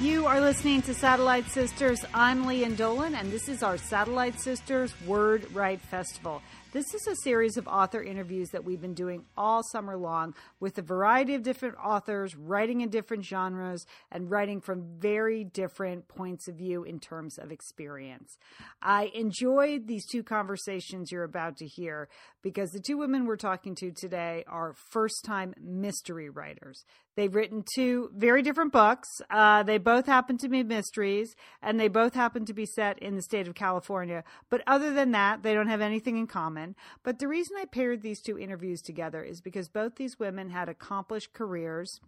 [0.00, 2.04] You are listening to Satellite Sisters.
[2.14, 6.42] I'm Lian Dolan, and this is our Satellite Sisters Word Write Festival.
[6.72, 10.76] This is a series of author interviews that we've been doing all summer long with
[10.78, 16.48] a variety of different authors, writing in different genres, and writing from very different points
[16.48, 18.36] of view in terms of experience.
[18.82, 22.08] I enjoyed these two conversations you're about to hear
[22.42, 26.84] because the two women we're talking to today are first time mystery writers.
[27.16, 29.08] They've written two very different books.
[29.30, 33.16] Uh, they both happen to be mysteries, and they both happen to be set in
[33.16, 34.22] the state of California.
[34.50, 36.55] But other than that, they don't have anything in common.
[37.02, 40.68] But the reason I paired these two interviews together is because both these women had
[40.68, 42.00] accomplished careers.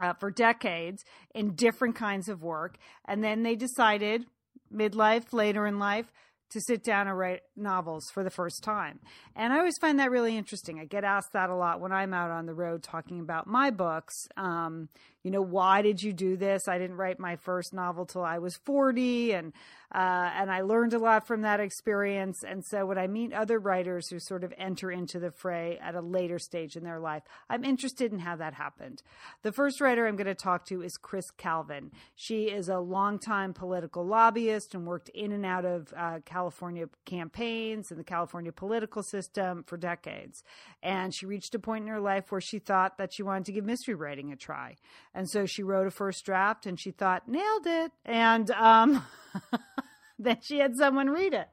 [0.00, 1.02] Uh, for decades
[1.34, 2.76] in different kinds of work.
[3.08, 4.26] And then they decided,
[4.72, 6.12] midlife, later in life,
[6.50, 9.00] to sit down and write novels for the first time.
[9.36, 10.80] And I always find that really interesting.
[10.80, 13.70] I get asked that a lot when I'm out on the road talking about my
[13.70, 14.14] books.
[14.36, 14.88] Um,
[15.22, 16.68] you know, why did you do this?
[16.68, 19.52] I didn't write my first novel till I was 40 and
[19.90, 22.44] uh, and I learned a lot from that experience.
[22.46, 25.94] And so when I meet other writers who sort of enter into the fray at
[25.94, 29.02] a later stage in their life, I'm interested in how that happened.
[29.42, 31.90] The first writer I'm going to talk to is Kris Calvin.
[32.14, 37.90] She is a longtime political lobbyist and worked in and out of uh, California campaigns
[37.90, 40.44] and the California political system for decades.
[40.82, 43.52] And she reached a point in her life where she thought that she wanted to
[43.52, 44.76] give mystery writing a try.
[45.18, 47.90] And so she wrote a first draft and she thought, nailed it.
[48.04, 49.04] And um,
[50.18, 51.48] then she had someone read it.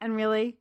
[0.00, 0.58] And really,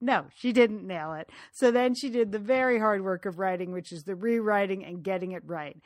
[0.00, 1.30] no, she didn't nail it.
[1.52, 5.04] So then she did the very hard work of writing, which is the rewriting and
[5.04, 5.76] getting it right.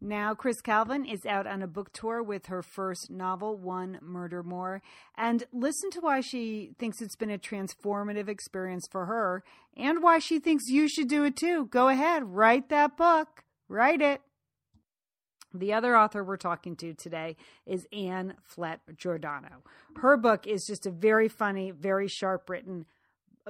[0.00, 4.44] Now, Kris Calvin is out on a book tour with her first novel, One Murder
[4.44, 4.80] More.
[5.18, 9.42] And listen to why she thinks it's been a transformative experience for her
[9.76, 11.66] and why she thinks you should do it too.
[11.66, 13.42] Go ahead, write that book.
[13.68, 14.20] Write it.
[15.54, 17.36] The other author we're talking to today
[17.66, 19.62] is Anne Flett Giordano.
[19.96, 22.86] Her book is just a very funny, very sharp written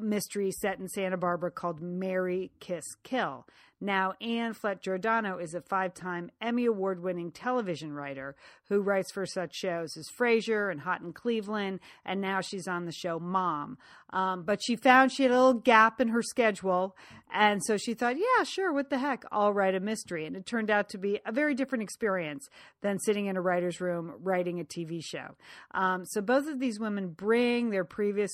[0.00, 3.46] mystery set in Santa Barbara called Marry Kiss Kill.
[3.82, 8.36] Now, Anne Flett Giordano is a five time Emmy Award winning television writer
[8.68, 12.84] who writes for such shows as Frasier and Hot in Cleveland, and now she's on
[12.84, 13.78] the show Mom.
[14.10, 16.96] Um, but she found she had a little gap in her schedule,
[17.34, 20.26] and so she thought, yeah, sure, what the heck, I'll write a mystery.
[20.26, 22.48] And it turned out to be a very different experience
[22.82, 25.34] than sitting in a writer's room writing a TV show.
[25.72, 28.30] Um, so both of these women bring their previous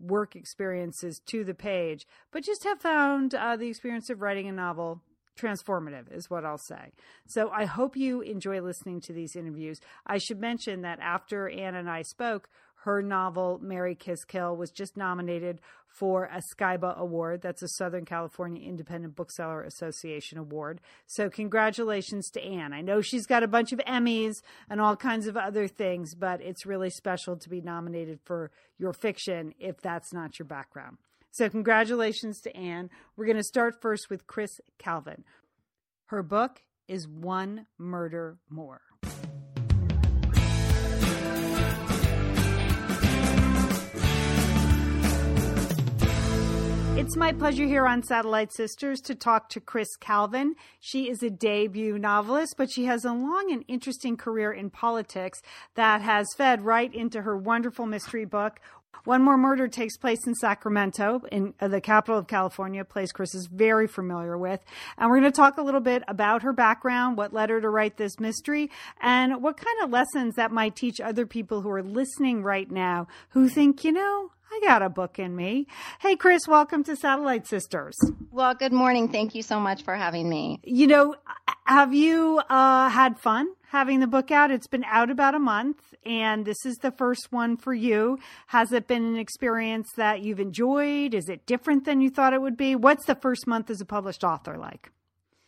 [0.00, 4.52] work experiences to the page, but just have found uh, the experience of writing a
[4.52, 5.00] novel
[5.38, 6.92] transformative, is what I'll say.
[7.26, 9.80] So I hope you enjoy listening to these interviews.
[10.06, 12.48] I should mention that after Anne and I spoke,
[12.84, 17.40] her novel, Marry Kiss Kill, was just nominated for a SCIBA Award.
[17.40, 20.80] That's a Southern California Independent Bookseller Association Award.
[21.06, 22.72] So, congratulations to Anne.
[22.72, 26.40] I know she's got a bunch of Emmys and all kinds of other things, but
[26.40, 30.98] it's really special to be nominated for your fiction if that's not your background.
[31.30, 32.90] So, congratulations to Anne.
[33.16, 35.24] We're going to start first with Kris Calvin.
[36.06, 38.80] Her book is One Murder More.
[46.94, 50.54] It's my pleasure here on Satellite Sisters to talk to Kris Calvin.
[50.78, 55.40] She is a debut novelist, but she has a long and interesting career in politics
[55.74, 58.60] that has fed right into her wonderful mystery book.
[59.04, 63.10] One More Murder takes place in Sacramento, in uh, the capital of California, a place
[63.10, 64.60] Kris is very familiar with.
[64.96, 67.68] And we're going to talk a little bit about her background, what led her to
[67.68, 68.70] write this mystery,
[69.00, 73.08] and what kind of lessons that might teach other people who are listening right now
[73.30, 74.30] who think, you know,
[74.62, 75.66] got a book in me.
[76.00, 77.96] Hey, Kris, welcome to Satellite Sisters.
[78.30, 79.08] Well, good morning.
[79.08, 80.60] Thank you so much for having me.
[80.62, 81.16] You know,
[81.64, 84.52] have you uh, had fun having the book out?
[84.52, 88.18] It's been out about a month, and this is the first one for you.
[88.46, 91.12] Has it been an experience that you've enjoyed?
[91.12, 92.76] Is it different than you thought it would be?
[92.76, 94.90] What's the first month as a published author like?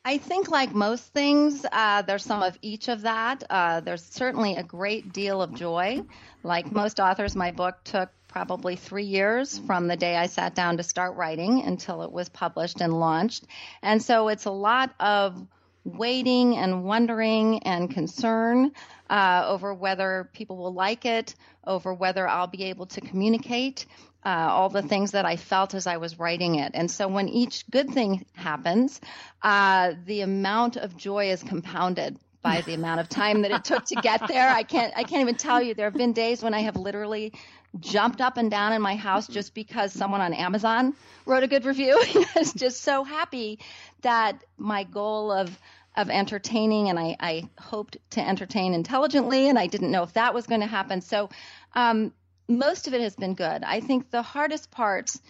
[0.05, 3.43] I think, like most things, uh, there's some of each of that.
[3.49, 6.03] Uh, there's certainly a great deal of joy.
[6.43, 10.79] Like most authors, my book took probably three years from the day I sat down
[10.79, 13.45] to start writing until it was published and launched.
[13.81, 15.41] And so it's a lot of
[15.85, 18.73] waiting and wondering and concern
[19.09, 23.87] uh, over whether people will like it, over whether I'll be able to communicate.
[24.27, 26.73] Uh, all the things that I felt as I was writing it.
[26.73, 28.99] And so when each good thing happens,
[29.43, 33.85] uh, the amount of joy is compounded by the amount of time that it took
[33.87, 34.49] to get there.
[34.49, 35.75] I can't I can't even tell you.
[35.75, 37.33] There have been days when I have literally
[37.81, 40.95] jumped up and down in my house just because someone on Amazon
[41.27, 42.01] wrote a good review.
[42.03, 43.59] I was just so happy
[44.03, 45.59] that my goal of
[45.97, 50.35] of entertaining and I, I hoped to entertain intelligently and I didn't know if that
[50.35, 51.01] was going to happen.
[51.01, 51.31] So
[51.73, 52.13] um,
[52.49, 53.63] most of it has been good.
[53.63, 55.21] I think the hardest parts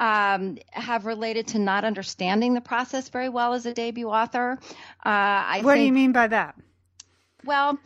[0.00, 4.58] um, have related to not understanding the process very well as a debut author.
[5.04, 6.56] Uh, I what think, do you mean by that?
[7.44, 7.78] Well,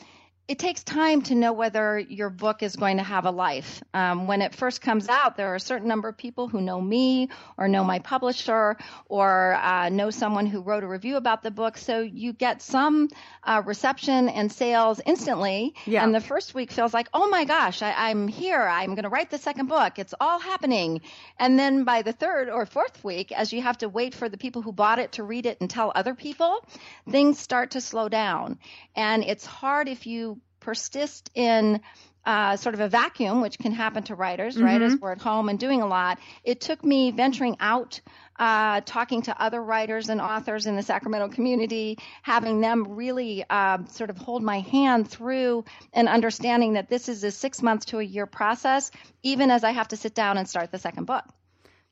[0.49, 3.83] it takes time to know whether your book is going to have a life.
[3.93, 6.81] Um, when it first comes out, there are a certain number of people who know
[6.81, 7.29] me
[7.59, 8.79] or know my publisher
[9.11, 11.77] or uh, know someone who wrote a review about the book.
[11.77, 13.11] So you get some
[13.45, 15.75] uh, reception and sales instantly.
[15.85, 16.03] Yeah.
[16.03, 18.63] And the first week feels like, oh my gosh, I, I'm here.
[18.63, 19.99] I'm going to write the second book.
[19.99, 21.03] It's all happening.
[21.39, 24.39] And then by the third or fourth week, as you have to wait for the
[24.39, 26.65] people who bought it to read it and tell other people,
[27.11, 28.59] things start to slow down.
[28.97, 30.38] And it's hard if you
[30.69, 31.81] persist in
[32.27, 34.67] uh, sort of a vacuum, which can happen to writers, mm-hmm.
[34.67, 34.83] right?
[34.83, 36.19] As we're at home and doing a lot.
[36.45, 38.03] It took me venturing out,
[38.39, 43.79] uh, talking to other writers and authors in the Sacramento community, having them really uh,
[43.87, 47.99] sort of hold my hand through and understanding that this is a six months to
[47.99, 48.91] a year process,
[49.23, 51.25] even as I have to sit down and start the second book.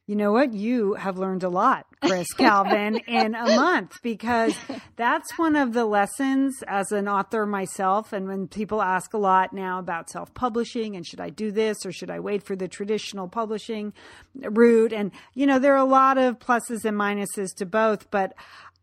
[0.07, 0.55] You know what?
[0.55, 4.55] You have learned a lot, Kris Calvin, in a month because
[4.95, 8.13] that's one of the lessons as an author myself.
[8.13, 11.79] And when people ask a lot now about self publishing and should I do this
[11.85, 13.93] or should I wait for the traditional publishing
[14.37, 14.93] route?
[14.93, 18.33] And, you know, there are a lot of pluses and minuses to both, but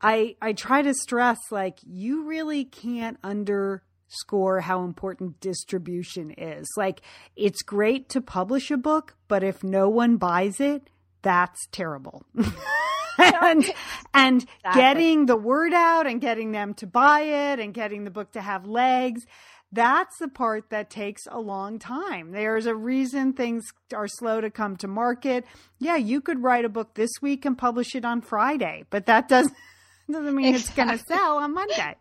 [0.02, 6.68] I, I try to stress like you really can't underscore how important distribution is.
[6.76, 7.00] Like,
[7.38, 10.90] it's great to publish a book, but if no one buys it,
[11.24, 12.24] that's terrible.
[13.18, 13.66] and
[14.14, 14.82] and exactly.
[14.82, 18.42] getting the word out and getting them to buy it and getting the book to
[18.42, 19.26] have legs
[19.74, 22.32] that's the part that takes a long time.
[22.32, 25.46] There's a reason things are slow to come to market.
[25.80, 29.28] Yeah, you could write a book this week and publish it on Friday, but that
[29.28, 29.56] doesn't
[30.12, 30.60] doesn't mean exactly.
[30.60, 31.96] it's going to sell on Monday.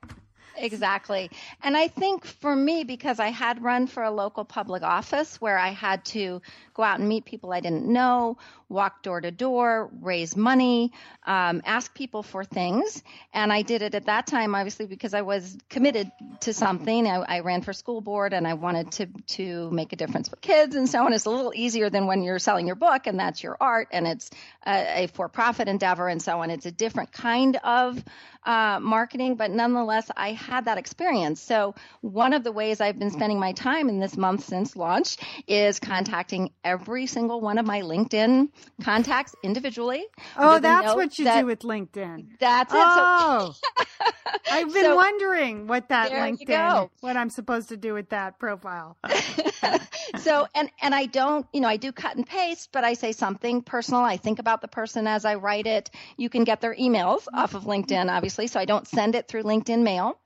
[0.56, 1.30] Exactly.
[1.62, 5.58] And I think for me, because I had run for a local public office where
[5.58, 6.42] I had to
[6.74, 8.36] go out and meet people I didn't know,
[8.72, 10.92] walk door to door, raise money,
[11.24, 13.02] um, ask people for things.
[13.32, 16.10] And I did it at that time, obviously, because I was committed
[16.40, 17.06] to something.
[17.06, 20.36] I, I ran for school board and I wanted to, to make a difference for
[20.36, 21.12] kids and so on.
[21.12, 24.06] It's a little easier than when you're selling your book and that's your art and
[24.06, 24.30] it's
[24.66, 26.50] a, a for profit endeavor and so on.
[26.50, 28.02] It's a different kind of
[28.44, 31.40] uh, marketing, but nonetheless, I had that experience.
[31.40, 35.19] So one of the ways I've been spending my time in this month since launch
[35.46, 38.48] is contacting every single one of my LinkedIn
[38.82, 40.04] contacts individually.
[40.36, 42.38] Oh, that's what you that, do with LinkedIn.
[42.38, 42.78] That's it.
[42.80, 43.68] Oh, so,
[44.50, 48.96] I've been so, wondering what that LinkedIn, what I'm supposed to do with that profile.
[50.18, 53.12] so, and and I don't, you know, I do cut and paste, but I say
[53.12, 54.02] something personal.
[54.02, 55.90] I think about the person as I write it.
[56.16, 59.44] You can get their emails off of LinkedIn, obviously, so I don't send it through
[59.44, 60.18] LinkedIn mail.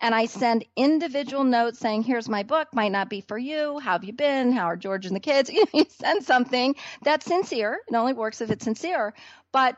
[0.00, 2.68] And I send individual notes saying, "Here's my book.
[2.72, 3.78] Might not be for you.
[3.78, 4.52] How have you been?
[4.52, 7.80] How are George and the kids?" You send something that's sincere.
[7.88, 9.14] It only works if it's sincere.
[9.52, 9.76] But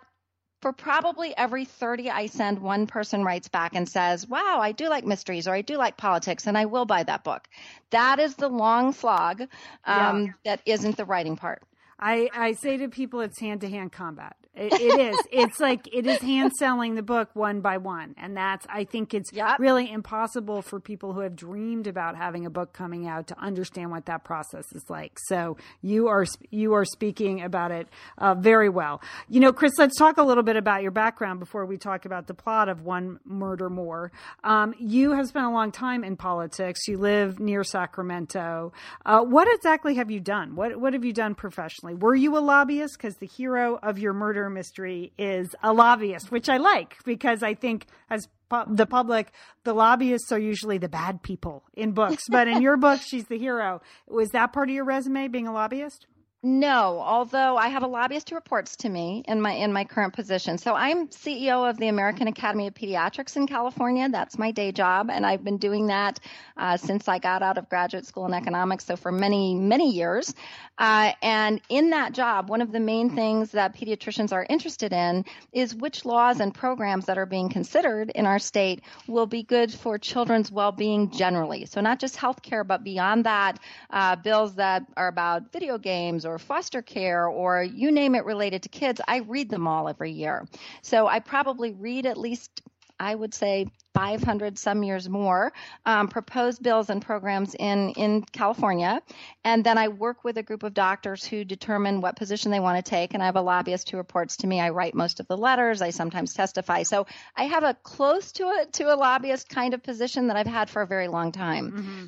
[0.62, 4.88] for probably every 30 I send, one person writes back and says, Wow, I do
[4.88, 7.46] like mysteries or I do like politics and I will buy that book.
[7.90, 9.42] That is the long slog
[9.84, 10.32] um, yeah.
[10.44, 11.62] that isn't the writing part.
[11.98, 14.36] I, I say to people it's hand to hand combat.
[14.56, 15.16] It, it is.
[15.30, 18.66] It's like it is hand selling the book one by one, and that's.
[18.70, 19.58] I think it's yep.
[19.58, 23.90] really impossible for people who have dreamed about having a book coming out to understand
[23.90, 25.18] what that process is like.
[25.26, 29.02] So you are you are speaking about it uh, very well.
[29.28, 32.26] You know, Kris, let's talk a little bit about your background before we talk about
[32.26, 34.10] the plot of One Murder More.
[34.42, 36.88] Um, you have spent a long time in politics.
[36.88, 38.72] You live near Sacramento.
[39.04, 40.56] Uh, what exactly have you done?
[40.56, 41.94] What what have you done professionally?
[41.94, 42.96] Were you a lobbyist?
[42.96, 47.42] Because the hero of your murder murder mystery is a lobbyist, which I like because
[47.42, 49.32] I think as pu- the public,
[49.64, 52.24] the lobbyists are usually the bad people in books.
[52.30, 53.80] But in your book, she's the hero.
[54.08, 56.06] Was that part of your resume, being a lobbyist?
[56.42, 60.12] No, although I have a lobbyist who reports to me in my in my current
[60.12, 60.58] position.
[60.58, 64.08] So I'm CEO of the American Academy of Pediatrics in California.
[64.10, 66.20] That's my day job, and I've been doing that
[66.58, 68.84] uh, since I got out of graduate school in economics.
[68.84, 70.34] So for many many years,
[70.76, 75.24] uh, and in that job, one of the main things that pediatricians are interested in
[75.52, 79.72] is which laws and programs that are being considered in our state will be good
[79.72, 81.64] for children's well-being generally.
[81.64, 86.38] So not just healthcare, but beyond that, uh, bills that are about video games or
[86.38, 90.46] foster care or you name it related to kids, I read them all every year.
[90.82, 92.62] So I probably read at least
[92.98, 95.52] I would say 500 some years more
[95.84, 99.00] um, proposed bills and programs in in California,
[99.44, 102.82] and then I work with a group of doctors who determine what position they want
[102.82, 103.14] to take.
[103.14, 104.60] And I have a lobbyist who reports to me.
[104.60, 105.82] I write most of the letters.
[105.82, 106.82] I sometimes testify.
[106.82, 107.06] So
[107.36, 110.70] I have a close to a to a lobbyist kind of position that I've had
[110.70, 111.72] for a very long time.
[111.72, 112.04] Mm-hmm.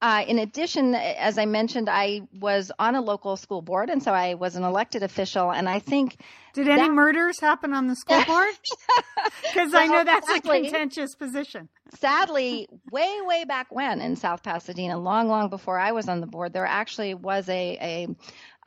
[0.00, 4.12] Uh, in addition, as I mentioned, I was on a local school board, and so
[4.12, 5.50] I was an elected official.
[5.50, 6.20] And I think
[6.54, 6.92] did any that...
[6.92, 8.48] murders happen on the school board?
[9.42, 11.68] Because well, I know that's sadly, a contentious position.
[11.94, 16.26] sadly, way way back when in South Pasadena, long long before I was on the
[16.26, 18.08] board, there actually was a a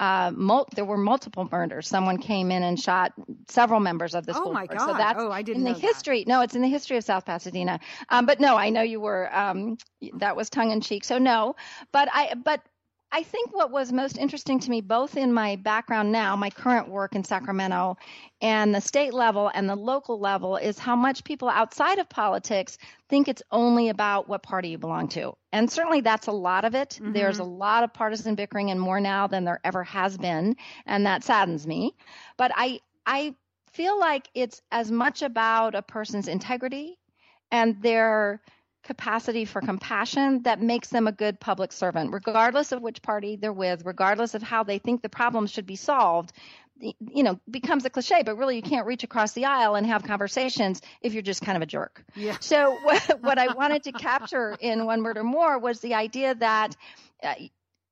[0.01, 1.87] uh, mul- there were multiple murders.
[1.87, 3.13] Someone came in and shot
[3.47, 4.49] several members of the oh school.
[4.49, 4.79] Oh my board.
[4.79, 4.87] god!
[4.87, 6.23] So that's oh, I didn't in the history.
[6.23, 6.29] That.
[6.29, 7.79] No, it's in the history of South Pasadena.
[8.09, 9.33] Um, but no, I know you were.
[9.33, 9.77] Um,
[10.15, 11.03] that was tongue in cheek.
[11.03, 11.55] So no,
[11.91, 12.61] but I but
[13.13, 16.87] I think what was most interesting to me, both in my background now, my current
[16.87, 17.97] work in Sacramento,
[18.41, 22.77] and the state level and the local level, is how much people outside of politics
[23.09, 25.33] think it's only about what party you belong to.
[25.51, 26.99] And certainly that's a lot of it.
[27.01, 27.11] Mm-hmm.
[27.11, 30.55] There's a lot of partisan bickering and more now than there ever has been.
[30.85, 31.93] And that saddens me.
[32.37, 33.35] But I, I
[33.73, 36.97] feel like it's as much about a person's integrity
[37.51, 38.41] and their
[38.83, 43.53] capacity for compassion that makes them a good public servant, regardless of which party they're
[43.53, 46.31] with, regardless of how they think the problem should be solved.
[46.79, 50.03] You know, becomes a cliche, but really you can't reach across the aisle and have
[50.03, 52.03] conversations if you're just kind of a jerk.
[52.15, 52.37] Yeah.
[52.39, 56.75] So what, what I wanted to capture in One Murder More was the idea that
[57.21, 57.35] uh,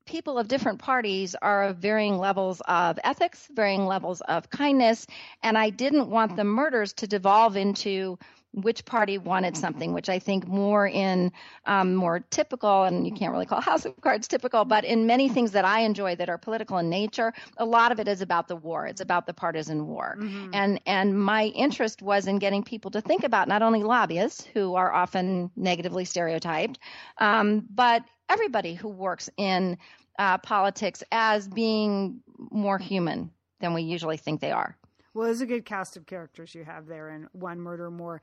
[0.09, 5.05] people of different parties are of varying levels of ethics, varying levels of kindness,
[5.43, 8.17] and I didn't want the murders to devolve into
[8.53, 11.31] which party wanted something, which I think more in
[11.65, 15.29] um, more typical, and you can't really call House of Cards typical, but in many
[15.29, 18.47] things that I enjoy that are political in nature, a lot of it is about
[18.47, 18.87] the war.
[18.87, 20.49] It's about the partisan war, mm-hmm.
[20.53, 24.75] and and my interest was in getting people to think about not only lobbyists who
[24.75, 26.79] are often negatively stereotyped,
[27.19, 29.77] um, but everybody who works in
[30.17, 34.77] uh, politics as being more human than we usually think they are.
[35.13, 38.21] Well, it's a good cast of characters you have there in One Murder More.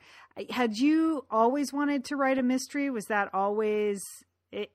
[0.50, 2.90] Had you always wanted to write a mystery?
[2.90, 4.00] Was that always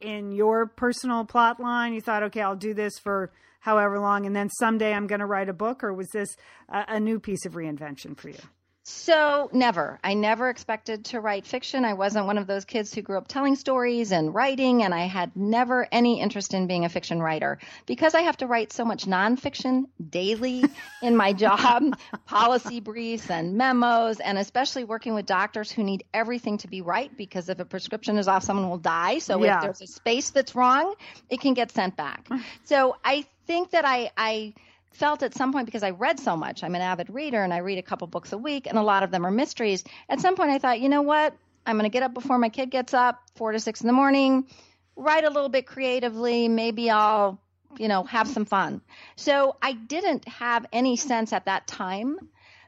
[0.01, 1.93] in your personal plot line?
[1.93, 5.25] You thought, okay, I'll do this for however long, and then someday I'm going to
[5.25, 6.35] write a book, or was this
[6.67, 8.39] a, a new piece of reinvention for you?
[8.83, 9.99] So, never.
[10.03, 11.85] I never expected to write fiction.
[11.85, 15.01] I wasn't one of those kids who grew up telling stories and writing, and I
[15.01, 17.59] had never any interest in being a fiction writer.
[17.85, 20.63] Because I have to write so much nonfiction daily
[21.03, 21.95] in my job,
[22.25, 27.15] policy briefs and memos, and especially working with doctors who need everything to be right
[27.15, 29.19] because if a prescription is off, someone will die.
[29.19, 29.57] So, yeah.
[29.57, 30.95] if there's a space that's wrong,
[31.29, 32.27] it can get sent back.
[32.29, 32.41] Mm.
[32.63, 34.55] So, I think that I, I
[34.91, 37.57] felt at some point because I read so much, I'm an avid reader and I
[37.57, 39.83] read a couple books a week, and a lot of them are mysteries.
[40.09, 41.35] At some point, I thought, you know what?
[41.65, 43.93] I'm going to get up before my kid gets up, four to six in the
[43.93, 44.47] morning,
[44.95, 46.47] write a little bit creatively.
[46.47, 47.39] Maybe I'll,
[47.77, 48.81] you know, have some fun.
[49.15, 52.17] So I didn't have any sense at that time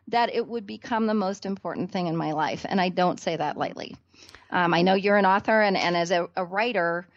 [0.09, 2.65] that it would become the most important thing in my life.
[2.67, 3.95] And I don't say that lightly.
[4.49, 7.07] Um, I know you're an author, and, and as a, a writer,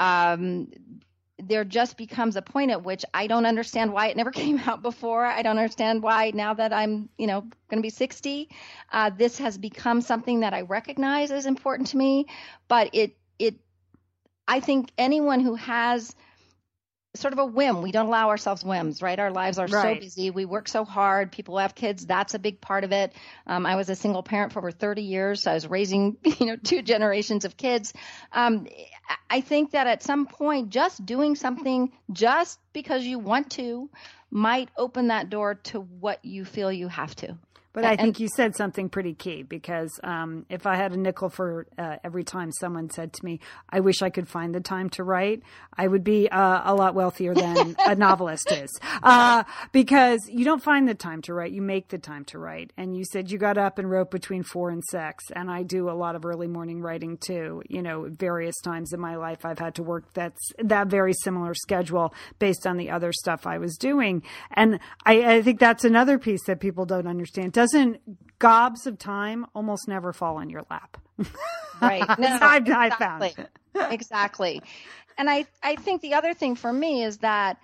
[0.00, 0.68] um,
[1.38, 4.82] there just becomes a point at which I don't understand why it never came out
[4.82, 5.24] before.
[5.24, 8.48] I don't understand why now that I'm, you know, going to be 60,
[8.92, 12.26] uh, this has become something that I recognize as important to me.
[12.68, 13.56] But it, it,
[14.48, 16.14] I think anyone who has
[17.20, 17.82] sort of a whim.
[17.82, 19.18] We don't allow ourselves whims, right?
[19.18, 19.96] Our lives are right.
[19.96, 20.30] so busy.
[20.30, 21.32] We work so hard.
[21.32, 22.06] People have kids.
[22.06, 23.12] That's a big part of it.
[23.46, 25.42] Um, I was a single parent for over 30 years.
[25.42, 27.92] So I was raising, you know, two generations of kids.
[28.32, 28.66] Um,
[29.30, 33.90] I think that at some point, just doing something just because you want to
[34.30, 37.38] might open that door to what you feel you have to.
[37.76, 41.28] But I think you said something pretty key because um, if I had a nickel
[41.28, 44.88] for uh, every time someone said to me, I wish I could find the time
[44.90, 45.42] to write,
[45.76, 48.70] I would be uh, a lot wealthier than a novelist is.
[49.02, 52.72] Uh, because you don't find the time to write, you make the time to write.
[52.78, 55.24] And you said you got up and wrote between four and six.
[55.34, 57.62] And I do a lot of early morning writing too.
[57.68, 61.52] You know, various times in my life, I've had to work that's that very similar
[61.52, 64.22] schedule based on the other stuff I was doing.
[64.52, 67.52] And I, I think that's another piece that people don't understand.
[67.52, 68.00] Does doesn't
[68.38, 70.96] gobs of time almost never fall in your lap.
[71.82, 72.06] right.
[72.18, 72.74] No, I, exactly.
[72.74, 74.62] I found exactly.
[75.18, 77.58] And I, I think the other thing for me is that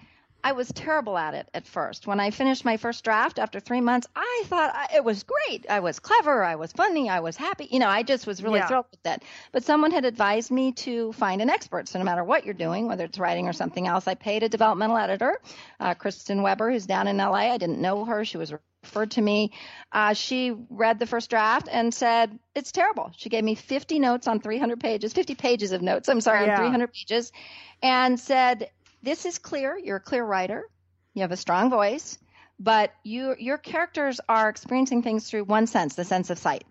[0.45, 2.07] I was terrible at it at first.
[2.07, 5.67] When I finished my first draft after three months, I thought I, it was great.
[5.71, 6.43] I was clever.
[6.43, 7.09] I was funny.
[7.09, 7.69] I was happy.
[7.71, 8.67] You know, I just was really Yeah.
[8.67, 9.23] thrilled with that.
[9.53, 11.87] But someone had advised me to find an expert.
[11.89, 14.49] So no matter what you're doing, whether it's writing or something else, I paid a
[14.49, 15.41] developmental editor,
[15.79, 17.53] uh, Kristen Weber, who's down in LA.
[17.53, 18.25] I didn't know her.
[18.25, 19.53] She was referred to me.
[19.93, 23.13] Uh, she read the first draft and said, it's terrible.
[23.17, 26.55] She gave me 50 notes on 300 pages, 50 pages of notes, I'm sorry, Yeah.
[26.55, 27.31] on 300 pages,
[27.81, 28.71] and said,
[29.02, 29.78] this is clear.
[29.78, 30.68] You're a clear writer.
[31.14, 32.18] You have a strong voice,
[32.59, 36.64] but you, your characters are experiencing things through one sense, the sense of sight.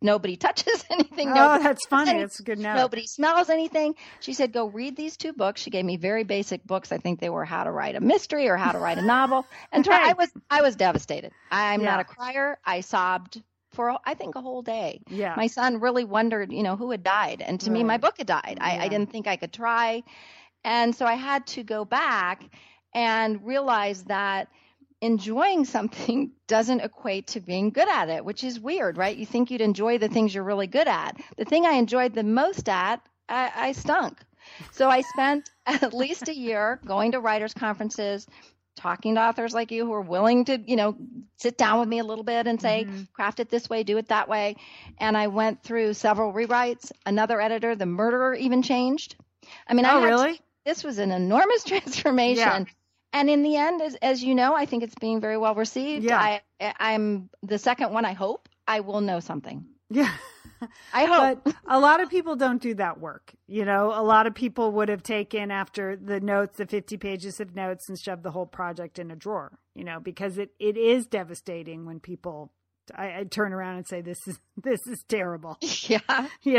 [0.00, 1.28] Nobody touches anything.
[1.28, 2.10] Oh, nobody that's funny.
[2.10, 2.20] anything.
[2.22, 2.74] That's a good note.
[2.74, 3.94] Nobody smells anything.
[4.20, 5.60] She said, go read these two books.
[5.60, 6.90] She gave me very basic books.
[6.92, 9.46] I think they were how to write a mystery or how to write a novel.
[9.72, 11.32] And try, I was, I was devastated.
[11.50, 12.58] I'm not a crier.
[12.64, 15.00] I sobbed for, I think, a whole day.
[15.08, 15.34] Yeah.
[15.36, 17.40] My son really wondered, you know, who had died.
[17.40, 18.58] And to me, my book had died.
[18.60, 20.02] I, I didn't think I could try.
[20.64, 22.42] And so I had to go back
[22.94, 24.48] and realize that
[25.00, 29.16] enjoying something doesn't equate to being good at it, which is weird, right?
[29.16, 31.16] You think you'd enjoy the things you're really good at.
[31.36, 34.18] The thing I enjoyed the most at, I, I stunk.
[34.72, 38.26] So I spent at least a year going to writers' conferences,
[38.76, 40.96] talking to authors like you who are willing to, you know,
[41.36, 43.12] sit down with me a little bit and say, Mhm.
[43.12, 44.56] craft it this way, do it that way.
[44.98, 46.90] And I went through several rewrites.
[47.04, 49.16] Another editor, the murderer, even changed.
[49.68, 50.40] I mean, I oh, to- really?
[50.64, 52.36] This was an enormous transformation.
[52.36, 52.64] Yeah.
[53.14, 56.04] And in the end, as, as you know, I think it's being very well received.
[56.04, 56.18] Yeah.
[56.60, 58.04] I, I'm the second one.
[58.04, 59.66] I hope I will know something.
[59.90, 60.10] Yeah.
[60.94, 61.44] I hope.
[61.44, 63.34] But a lot of people don't do that work.
[63.46, 67.40] You know, a lot of people would have taken after the notes, the 50 pages
[67.40, 70.76] of notes, and shoved the whole project in a drawer, you know, because it, it
[70.76, 72.52] is devastating when people.
[72.94, 75.58] I, I turn around and say this is this is terrible.
[75.60, 76.28] Yeah.
[76.42, 76.58] Yeah.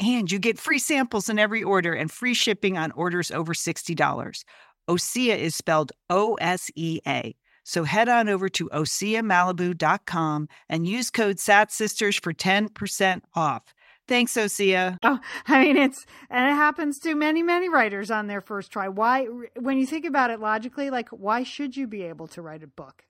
[0.00, 4.44] And you get free samples in every order and free shipping on orders over $60.
[4.88, 7.36] Osea is spelled O S E A.
[7.64, 13.62] So head on over to OseaMalibu.com and use code SATSisters for 10% off.
[14.06, 14.98] Thanks, Osea.
[15.02, 18.88] Oh, I mean, it's and it happens to many, many writers on their first try.
[18.88, 19.24] Why,
[19.58, 22.66] when you think about it logically, like why should you be able to write a
[22.66, 23.04] book?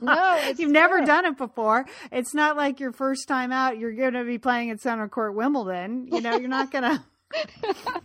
[0.00, 1.86] No, it's you've never done it before.
[2.12, 3.78] It's not like your first time out.
[3.78, 6.08] You're going to be playing at Center Court Wimbledon.
[6.12, 8.02] You know, you're not going to.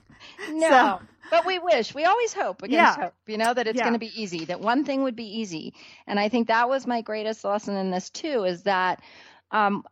[0.51, 0.69] No.
[0.69, 1.95] So- but we wish.
[1.95, 3.05] We always hope against Yeah.
[3.05, 3.83] hope, you know, that it's Yeah.
[3.85, 5.73] going to be easy, that one thing would be easy.
[6.05, 9.01] And I think that was my greatest lesson in this too, is that
[9.49, 9.83] um,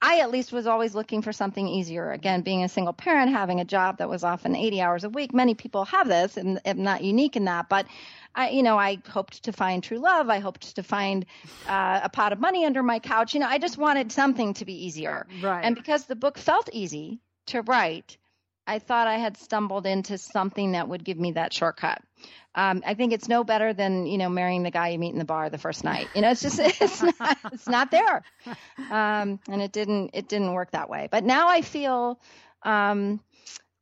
[0.00, 2.12] I at least was always looking for something easier.
[2.12, 5.34] Again, being a single parent, having a job that was often 80 hours a week.
[5.34, 7.68] Many people have this, and I'm not unique in that.
[7.68, 7.86] But
[8.34, 10.30] I, you know, I hoped to find true love.
[10.30, 11.26] I hoped to find
[11.68, 13.34] uh, a pot of money under my couch.
[13.34, 15.26] You know, I just wanted something to be easier.
[15.42, 15.64] Right.
[15.64, 18.18] And because the book felt easy to write,
[18.68, 22.02] I thought I had stumbled into something that would give me that shortcut.
[22.54, 25.18] Um, I think it's no better than you know marrying the guy you meet in
[25.18, 26.08] the bar the first night.
[26.14, 28.22] You know, it's just it's not, it's not there,
[28.90, 31.08] um, and it didn't it didn't work that way.
[31.10, 32.20] But now I feel,
[32.62, 33.20] um,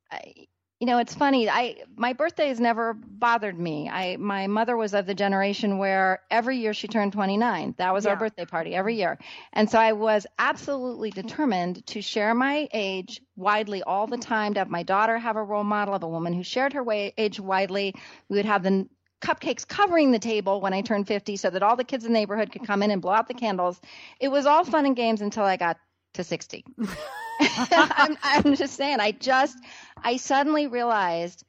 [0.09, 0.47] I,
[0.79, 1.49] you know, it's funny.
[1.49, 3.89] I my birthday has never bothered me.
[3.89, 7.75] I my mother was of the generation where every year she turned 29.
[7.77, 8.11] That was Yeah.
[8.11, 9.17] our birthday party every year,
[9.53, 14.53] and so I was absolutely determined to share my age widely all the time.
[14.53, 17.09] To have my daughter have a role model of a woman who shared her wa-
[17.17, 17.95] age widely.
[18.29, 18.87] We would have the
[19.21, 22.19] cupcakes covering the table when I turned 50 so that all the kids in the
[22.19, 23.81] neighborhood could come in and blow out the candles.
[24.19, 25.77] It was all fun and games until I got
[26.13, 26.65] to 60.
[27.39, 29.57] I'm, I'm just saying, I just,
[30.03, 31.43] I suddenly realized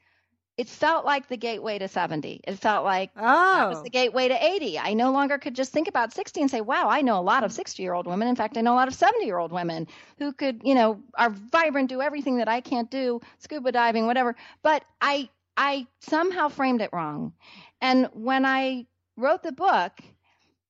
[0.58, 2.40] it felt like the gateway to 70.
[2.42, 3.22] It felt like oh.
[3.22, 4.80] that was oh, the gateway to 80.
[4.80, 7.44] I no longer could just think about 60 and say, wow, I know a lot
[7.44, 8.26] of 60 year old women.
[8.26, 9.86] In fact, I know a lot of 70 year old women
[10.18, 14.34] who could, you know, are vibrant, do everything that I can't do, scuba diving, whatever.
[14.64, 17.34] But I, I somehow framed it wrong.
[17.80, 19.92] And when I wrote the book,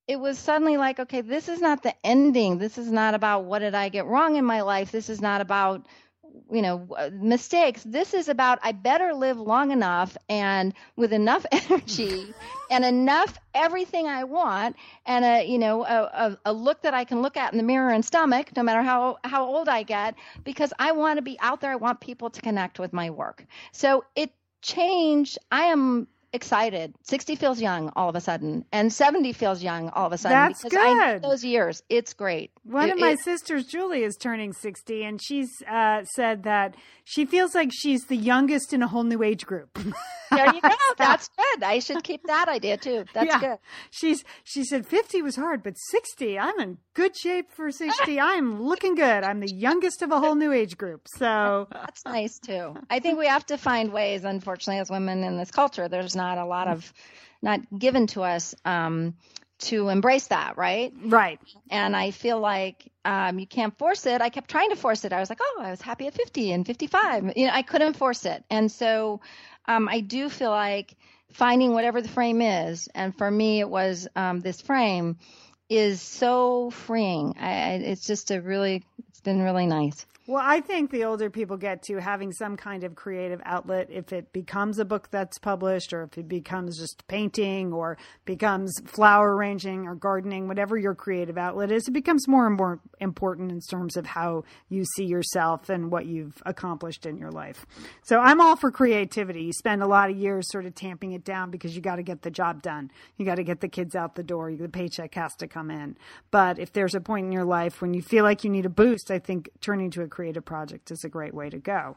[0.08, 2.58] it was suddenly like, okay, this is not the ending.
[2.58, 4.90] This is not about what did I get wrong in my life.
[4.90, 5.86] This is not about,
[6.50, 7.82] you know, uh, mistakes.
[7.84, 12.34] This is about I better live long enough and with enough energy
[12.70, 17.04] and enough everything I want and a, you know, a, a, a look that I
[17.04, 20.14] can look at in the mirror and stomach, no matter how, how old I get,
[20.42, 21.72] because I want to be out there.
[21.72, 23.44] I want people to connect with my work.
[23.72, 25.38] So it changed.
[25.52, 26.94] I am excited.
[27.02, 30.36] 60 feels young all of a sudden, and 70 feels young all of a sudden.
[30.36, 31.22] That's because I know good.
[31.22, 31.82] those years.
[31.88, 32.50] It's great.
[32.68, 36.74] One It- of my it- sisters, Julie, is turning 60, and she's uh, said that
[37.04, 39.78] she feels like she's the youngest in a whole new age group.
[40.30, 40.68] there you go.
[40.98, 41.62] That's good.
[41.62, 43.04] I should keep that idea too.
[43.14, 43.40] That's Yeah.
[43.40, 43.58] good.
[43.90, 48.20] She's she said 50 was hard, but 60, I'm in good shape for 60.
[48.32, 49.24] I'm looking good.
[49.24, 51.06] I'm the youngest of a whole new age group.
[51.16, 52.74] So, That's nice too.
[52.90, 56.36] I think we have to find ways, unfortunately, as women in this culture, there's not
[56.36, 56.92] a lot of,
[57.40, 59.14] not given to us um,
[59.58, 60.92] to embrace that, right?
[61.04, 61.40] right.
[61.70, 64.20] And I feel like um, you can't force it.
[64.20, 65.12] I kept trying to force it.
[65.12, 67.32] I was like, oh, I was happy at 50 and 55.
[67.36, 68.44] You know, I couldn't force it.
[68.50, 69.20] And so
[69.66, 70.94] um, I do feel like
[71.32, 75.18] finding whatever the frame is, and for me, it was um, this frame,
[75.68, 77.34] is so freeing.
[77.38, 80.06] I, I, it's just a really, it's been really nice.
[80.28, 84.12] Well, I think the older people get to having some kind of creative outlet, if
[84.12, 89.34] it becomes a book that's published, or if it becomes just painting, or becomes flower
[89.34, 93.58] arranging or gardening, whatever your creative outlet is, it becomes more and more important in
[93.70, 97.64] terms of how you see yourself and what you've accomplished in your life.
[98.02, 99.44] So I'm all for creativity.
[99.44, 102.02] You spend a lot of years sort of tamping it down because you got to
[102.02, 102.90] get the job done.
[103.16, 104.54] You got to get the kids out the door.
[104.54, 105.96] The paycheck has to come in.
[106.30, 108.68] But if there's a point in your life when you feel like you need a
[108.68, 111.96] boost, I think turning to a creative project is a great way to go.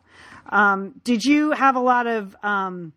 [0.51, 2.93] Um, did you have a lot of um,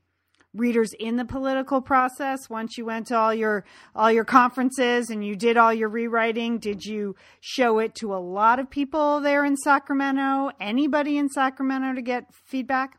[0.53, 5.25] readers in the political process once you went to all your all your conferences and
[5.25, 6.59] you did all your rewriting?
[6.59, 10.51] Did you show it to a lot of people there in Sacramento?
[10.61, 12.99] Anybody in Sacramento to get feedback?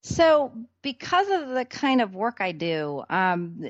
[0.00, 3.68] So, because of the kind of work I do, um,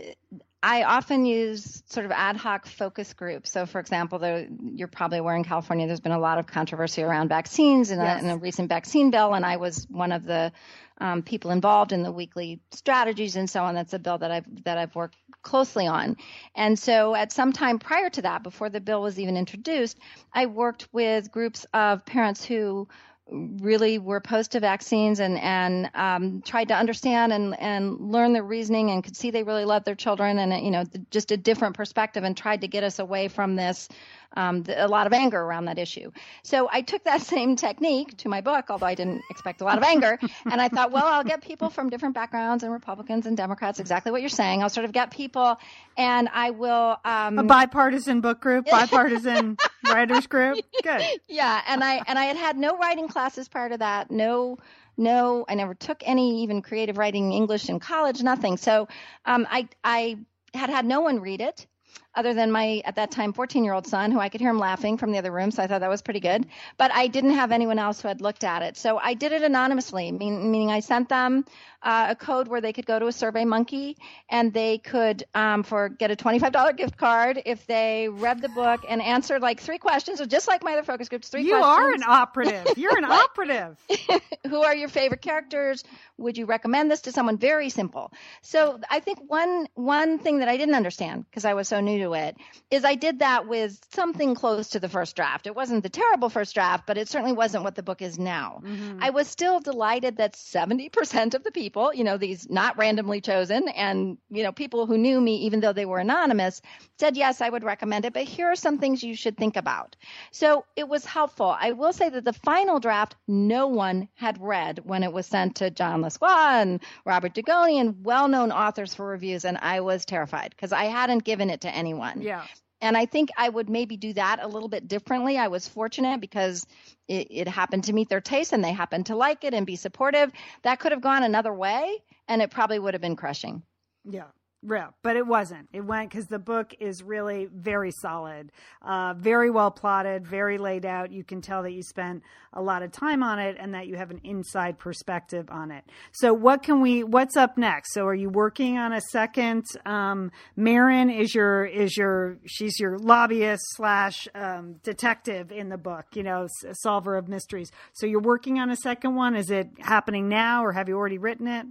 [0.64, 3.51] I often use sort of ad hoc focus groups.
[3.51, 7.29] So, for example, you're probably aware in California, there's been a lot of controversy around
[7.29, 8.22] vaccines and, yes.
[8.22, 10.53] a, in a, recent vaccine bill, and I was one of the
[10.98, 13.75] um, people involved in the weekly strategies and so on.
[13.75, 16.16] That's a bill that I've that I've worked closely on.
[16.55, 19.98] And so, at some time prior to that, before the bill was even introduced,
[20.33, 22.87] I worked with groups of parents who
[23.30, 28.42] really were opposed to vaccines and and um, tried to understand and and learn their
[28.42, 31.76] reasoning and could see they really loved their children and you know just a different
[31.76, 33.88] perspective and tried to get us away from this
[34.37, 36.11] um, the, a lot of anger around that issue.
[36.42, 39.79] So I took that same technique to my book, although I didn't expect a lot
[39.79, 40.18] of anger.
[40.51, 44.12] and I thought, well, I'll get people from different backgrounds and Republicans and Democrats, exactly
[44.12, 44.62] what you're saying.
[44.62, 45.59] I'll sort of get people
[45.97, 46.97] and I will.
[47.05, 50.59] Um, a bipartisan book group, bipartisan writers group.
[50.83, 51.03] Good.
[51.29, 51.61] Yeah.
[51.66, 54.11] And I, and I had had no writing classes prior to that.
[54.11, 54.59] No,
[54.97, 58.57] no, I never took any even creative writing English in college, nothing.
[58.57, 58.88] So
[59.25, 60.18] um, I, I
[60.55, 61.66] had had no one read it
[62.14, 64.59] other than my at that time 14 year old son who i could hear him
[64.59, 66.46] laughing from the other room so i thought that was pretty good.
[66.79, 68.77] But i didn't have anyone else who had looked at it.
[68.77, 71.44] So i did it anonymously mean, meaning i sent them
[71.83, 73.96] uh, a code where they could go to a survey monkey
[74.29, 78.85] and they could um, for get a $25 gift card if they read the book
[78.88, 81.66] and answered like three questions so just like my other focus groups three you questions.
[81.66, 82.66] are an operative.
[82.77, 83.77] You're an operative.
[84.48, 85.83] who are your favorite characters?
[86.18, 87.38] Would you recommend this to someone?
[87.38, 88.12] Very simple.
[88.42, 91.98] So i think one one thing that i didn't understand because i was so new
[92.03, 92.37] to it
[92.71, 96.29] is i did that with something close to the first draft it wasn't the terrible
[96.29, 98.99] first draft but it certainly wasn't what the book is now mm-hmm.
[99.01, 103.69] i was still delighted that 70% of the people you know, these not randomly chosen
[103.69, 106.61] and, you know, people who knew me, even though they were anonymous,
[106.99, 109.97] said, yes, I would recommend it, but here are some things you should think about.
[110.31, 111.55] So it was helpful.
[111.59, 115.57] I will say that the final draft, no one had read when it was sent
[115.57, 119.45] to John Lescroart and Robert Dugoni and well known authors for reviews.
[119.45, 121.91] And I was terrified because I hadn't given it to anyone.
[122.20, 122.44] Yeah
[122.83, 125.38] and I think I would maybe do that a little bit differently.
[125.38, 126.66] I was fortunate because
[127.09, 129.76] it, it, happened to meet their taste and they happened to like it and be
[129.76, 130.33] supportive.
[130.62, 133.62] That could have gone another way and it probably would have been crushing.
[134.05, 134.26] Yeah.
[134.64, 135.68] Yeah, but it wasn't.
[135.72, 140.87] It went because the book is really very solid, uh, very well plotted, very laid
[140.87, 141.11] out.
[141.11, 142.22] You can tell that you spent
[142.53, 145.83] a lot of time on it and that you have an inside perspective on it.
[146.12, 147.03] So, what can we?
[147.03, 147.92] What's up next?
[147.92, 149.64] So, are you working on a second?
[149.85, 156.07] Um, Maren is your is your she's your lobbyist slash um, detective in the book.
[156.14, 157.72] You know, solver of mysteries.
[157.94, 159.35] So, you're working on a second one.
[159.35, 161.66] Is it happening now, or have you already written it?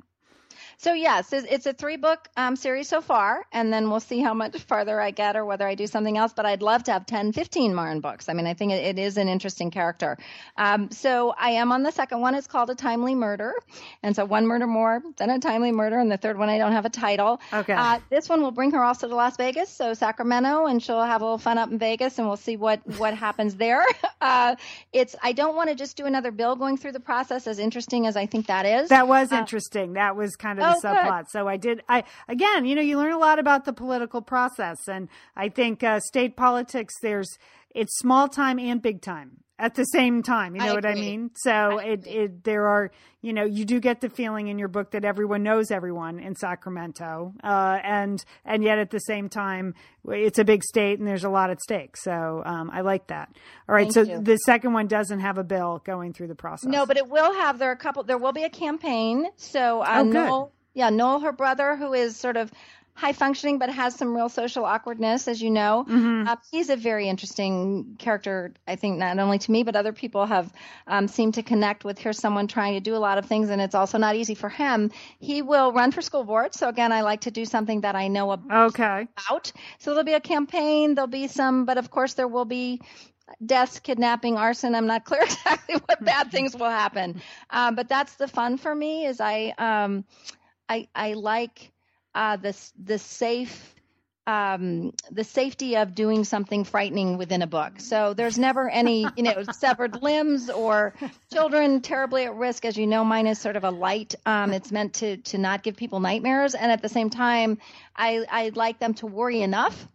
[0.82, 4.34] So yes, it's a three book um, series so far, and then we'll see how
[4.34, 6.34] much farther I get or whether I do something else.
[6.34, 8.28] But I'd love to have 10, 15 Maren books.
[8.28, 10.17] I mean, I think it, it is an interesting character.
[10.58, 12.34] Um, so I am on the second one.
[12.34, 13.54] It's called A Timely Murder,
[14.02, 16.72] and so one murder more, then a timely murder, and the third one I don't
[16.72, 17.39] have a title.
[17.54, 17.74] Okay.
[17.74, 21.22] Uh, this one will bring her also to Las Vegas, so Sacramento, and she'll have
[21.22, 23.86] a little fun up in Vegas, and we'll see what what happens there.
[24.22, 24.56] Uh,
[24.94, 28.06] it's I don't want to just do another bill going through the process, as interesting
[28.06, 28.89] as I think that is.
[28.89, 29.94] That was uh, interesting.
[29.94, 31.19] That was kind of oh, subplot.
[31.23, 31.31] Good.
[31.31, 31.84] So I did.
[31.88, 35.84] I again, you know, you learn a lot about the political process, and I think
[35.84, 36.95] uh, state politics.
[37.01, 37.38] There's
[37.73, 40.55] it's small time and big time at the same time.
[40.55, 41.29] You know I what I mean?
[41.36, 44.67] So I it, it there are you know you do get the feeling in your
[44.67, 49.75] book that everyone knows everyone in Sacramento, uh, and and yet at the same time
[50.07, 51.95] it's a big state and there's a lot at stake.
[51.95, 53.29] So um, I like that.
[53.69, 54.21] All right, Thank so you.
[54.21, 56.67] the second one doesn't have a bill going through the process.
[56.67, 57.60] No, but it will have.
[57.60, 58.03] There are a couple.
[58.03, 59.27] There will be a campaign.
[59.38, 62.51] So oh, Noel, yeah, Noel, her brother, who is sort of
[62.93, 65.86] high functioning but has some real social awkwardness, as you know.
[65.88, 66.27] Mm-hmm.
[66.27, 70.25] Uh, he's a very interesting character, I think, not only to me, but other people
[70.25, 70.51] have
[70.88, 71.97] um, seemed to connect with.
[71.97, 74.49] Here's someone trying to do a lot of things, and it's also not easy for
[74.49, 74.91] him.
[75.19, 76.53] He will run for school board.
[76.53, 78.69] So, again, I like to do something that I know about.
[78.69, 79.07] okay.
[79.17, 79.51] about.
[79.79, 82.81] So, there'll be a campaign, there'll be some, but of course, there will be
[83.43, 84.75] deaths, kidnapping, arson.
[84.75, 88.73] I'm not clear exactly what bad things will happen, uh, but that's the fun for
[88.73, 89.05] me.
[89.05, 90.03] Is I um,
[90.71, 91.71] I I like
[92.15, 93.75] uh, the the safe
[94.27, 97.79] um, the safety of doing something frightening within a book.
[97.79, 100.93] So there's never any, you know, severed limbs or
[101.34, 102.63] children terribly at risk.
[102.63, 104.15] As you know, mine is sort of a light.
[104.25, 107.57] Um, it's meant to to not give people nightmares, and at the same time,
[107.95, 109.88] I I like them to worry enough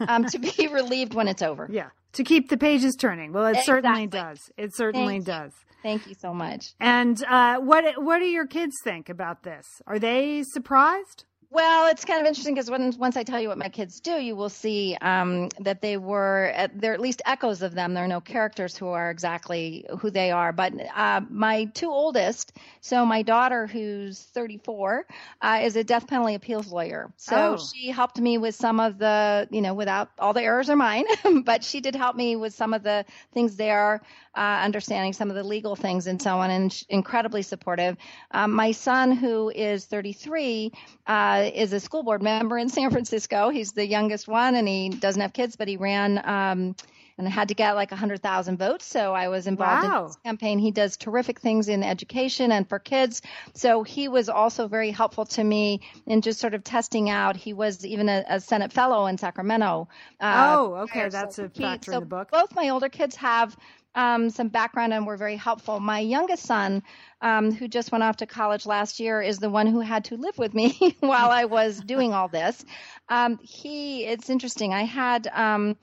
[0.00, 1.68] um, to be relieved when it's over.
[1.70, 3.32] Yeah, to keep the pages turning.
[3.32, 3.72] Well, it exactly.
[3.72, 4.50] certainly does.
[4.56, 5.52] It certainly Thank does.
[5.52, 5.73] You.
[5.84, 6.72] Thank you so much.
[6.80, 9.66] And uh, what what do your kids think about this?
[9.86, 11.26] Are they surprised?
[11.54, 12.68] Well, it's kind of interesting because
[12.98, 16.50] once I tell you what my kids do, you will see um, that they were
[16.52, 17.94] at, they're at least echoes of them.
[17.94, 20.52] There are no characters who are exactly who they are.
[20.52, 25.06] But uh, my two oldest, so my daughter who's 34,
[25.42, 27.12] uh, is a death penalty appeals lawyer.
[27.18, 27.64] So oh.
[27.72, 31.04] she helped me with some of the, you know, without all the errors are mine,
[31.44, 34.02] but she did help me with some of the things there,
[34.36, 37.96] uh, understanding some of the legal things and so on, and incredibly supportive.
[38.30, 40.72] Um, my son, who is 33
[41.06, 43.50] uh, is a school board member in San Francisco.
[43.50, 46.20] He's the youngest one, and he doesn't have kids, but he ran.
[46.24, 46.74] Um,
[47.18, 48.84] and had to get like 100,000 votes.
[48.84, 50.00] So I was involved wow.
[50.00, 50.58] in his campaign.
[50.58, 53.22] He does terrific things in education and for kids.
[53.54, 57.36] So he was also very helpful to me in just sort of testing out.
[57.36, 59.88] He was even a, a Senate fellow in Sacramento.
[60.20, 61.08] Uh, oh, okay.
[61.08, 62.30] That's so a factor he, in the book.
[62.30, 63.56] Both my older kids have
[63.94, 65.80] um, some background and were very helpful.
[65.80, 66.82] My youngest son,
[67.20, 70.16] um, who just went off to college last year, is the one who had to
[70.16, 72.64] live with me while I was doing all this.
[73.08, 74.74] Um, he, it's interesting.
[74.74, 75.76] I had um,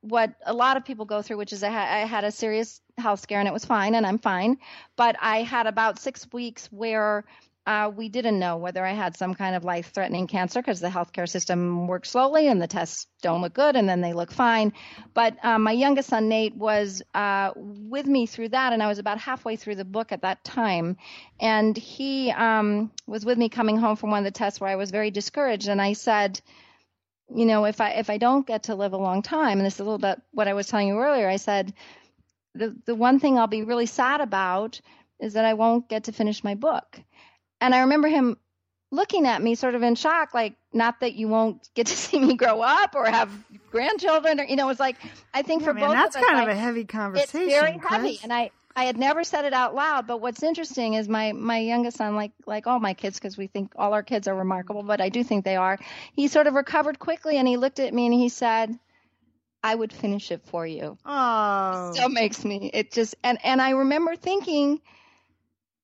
[0.00, 2.80] what a lot of people go through, which is I, ha- I had a serious
[2.98, 4.58] health scare and it was fine, and I'm fine.
[4.96, 7.24] But I had about six weeks where
[7.66, 10.88] uh, we didn't know whether I had some kind of life threatening cancer because the
[10.88, 14.72] healthcare system works slowly and the tests don't look good and then they look fine.
[15.14, 18.98] But um, my youngest son, Nate, was uh, with me through that, and I was
[18.98, 20.96] about halfway through the book at that time.
[21.40, 24.76] And he um, was with me coming home from one of the tests where I
[24.76, 25.68] was very discouraged.
[25.68, 26.40] And I said,
[27.32, 29.74] you know, if I if I don't get to live a long time, and this
[29.74, 31.72] is a little bit what I was telling you earlier, I said
[32.56, 34.80] the the one thing I'll be really sad about
[35.20, 37.00] is that I won't get to finish my book.
[37.62, 38.36] And I remember him
[38.90, 42.20] looking at me sort of in shock, like, not that you won't get to see
[42.20, 43.30] me grow up or have
[43.70, 44.96] grandchildren, or, you know, it's like,
[45.32, 46.84] I think yeah, for man, both that's of us, That's kind like, of a heavy
[46.84, 47.40] conversation.
[47.42, 47.90] It's very Kris.
[47.90, 48.20] heavy.
[48.22, 51.58] And I, I had never said it out loud, but what's interesting is my my
[51.58, 54.82] youngest son, like like all my kids, because we think all our kids are remarkable,
[54.82, 55.78] but I do think they are.
[56.14, 58.78] He sort of recovered quickly, and he looked at me and he said,
[59.62, 63.70] "I would finish it for you." Oh, so makes me it just and and I
[63.70, 64.80] remember thinking,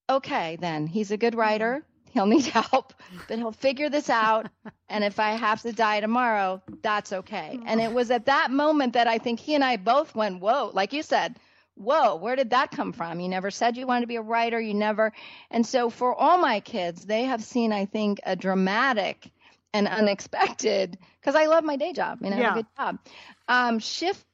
[0.09, 1.85] okay, then he's a good writer.
[2.11, 2.95] He'll need help,
[3.29, 4.49] but he'll figure this out.
[4.91, 7.61] And if I have to die tomorrow, that's okay.
[7.67, 10.71] And it was at that moment that I think he and I both went, whoa,
[10.73, 11.37] like you said,
[11.75, 13.21] whoa, where did that come from?
[13.21, 14.59] You never said you wanted to be a writer.
[14.59, 15.13] You never.
[15.51, 19.31] And so for all my kids, they have seen, I think, a dramatic
[19.75, 22.45] and unexpected, because I love my day job and I yeah.
[22.45, 22.99] have a good job,
[23.47, 24.25] um, shift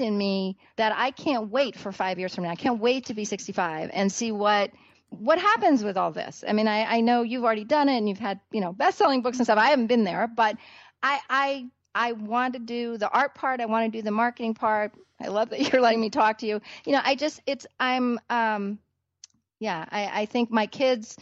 [0.00, 2.50] in me that I can't wait for five years from now.
[2.50, 4.70] I can't wait to be 65 and see what
[5.10, 6.44] what happens with all this.
[6.46, 8.98] I mean, I, I know you've already done it and you've had, you know, best
[8.98, 9.58] selling books and stuff.
[9.58, 10.56] I haven't been there, but
[11.02, 13.60] I I I want to do the art part.
[13.60, 14.92] I want to do the marketing part.
[15.20, 16.60] I love that you're letting me talk to you.
[16.84, 18.78] You know, I just it's I'm um
[19.60, 21.16] yeah, I, I think my kids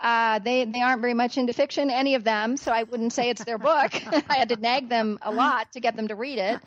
[0.00, 2.56] uh, they they aren't very much into fiction, any of them.
[2.56, 3.92] So I wouldn't say it's their book.
[4.28, 6.60] I had to nag them a lot to get them to read it.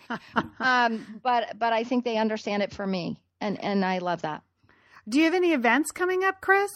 [0.60, 4.44] Um, but but I think they understand it for me, and and I love that.
[5.08, 6.72] Do you have any events coming up, Kris?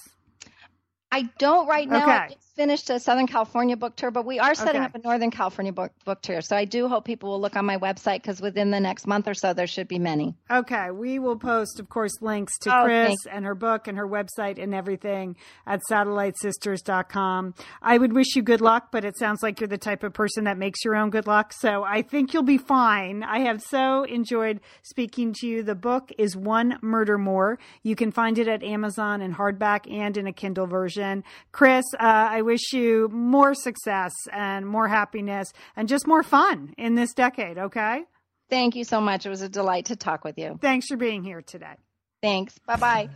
[1.12, 2.26] I don't right now.
[2.26, 2.36] Okay.
[2.56, 4.86] Finished a Southern California book tour, but we are setting Okay.
[4.86, 6.40] up a Northern California book, book tour.
[6.40, 9.28] So I do hope people will look on my website because within the next month
[9.28, 10.36] or so, there should be many.
[10.50, 14.08] Okay, we will post, of course, links to Oh, Kris and her book and her
[14.08, 15.36] website and everything
[15.68, 17.56] at satellitesisters.com.
[17.82, 20.46] I would wish you good luck, but it sounds like you're the type of person
[20.46, 21.52] that makes your own good luck.
[21.52, 23.22] So I think you'll be fine.
[23.24, 25.62] I have so enjoyed speaking to you.
[25.62, 27.60] The book is One Murder More.
[27.84, 31.22] You can find it at Amazon in hardback and in a Kindle version.
[31.52, 31.98] Kris, uh,
[32.36, 37.58] I wish you more success and more happiness and just more fun in this decade,
[37.58, 38.04] okay?
[38.50, 39.26] Thank you so much.
[39.26, 40.58] It was a delight to talk with you.
[40.62, 41.76] Thanks for being here today.
[42.22, 42.58] Thanks.
[42.66, 43.10] Bye bye.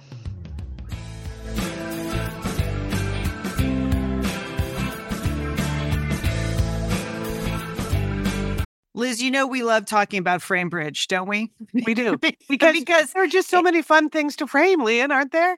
[8.96, 11.52] Liz, you know we love talking about Framebridge, don't we?
[11.74, 12.18] We do.
[12.50, 15.58] because, Because there are just so many fun things to frame, Lian, aren't there?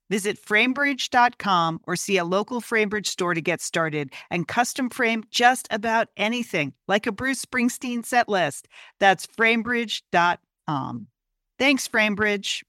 [0.11, 5.69] Visit framebridge.com or see a local Framebridge store to get started and custom frame just
[5.71, 8.67] about anything, like a Bruce Springsteen set list.
[8.99, 11.07] That's framebridge.com.
[11.57, 12.61] Thanks, Framebridge.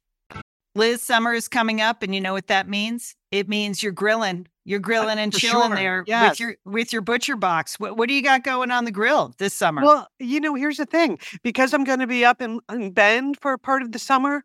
[0.77, 3.17] Liz, summer is coming up, and you know what that means?
[3.33, 4.47] It means you're grilling.
[4.65, 5.77] You're uh, grilling and for chilling sure.
[5.77, 6.31] there Yes.
[6.31, 7.81] with your with your butcher box.
[7.81, 9.83] What what do you got going on the grill this summer?
[9.83, 13.39] Well, you know, here's the thing because I'm going to be up in, in Bend
[13.41, 14.45] for a part of the summer,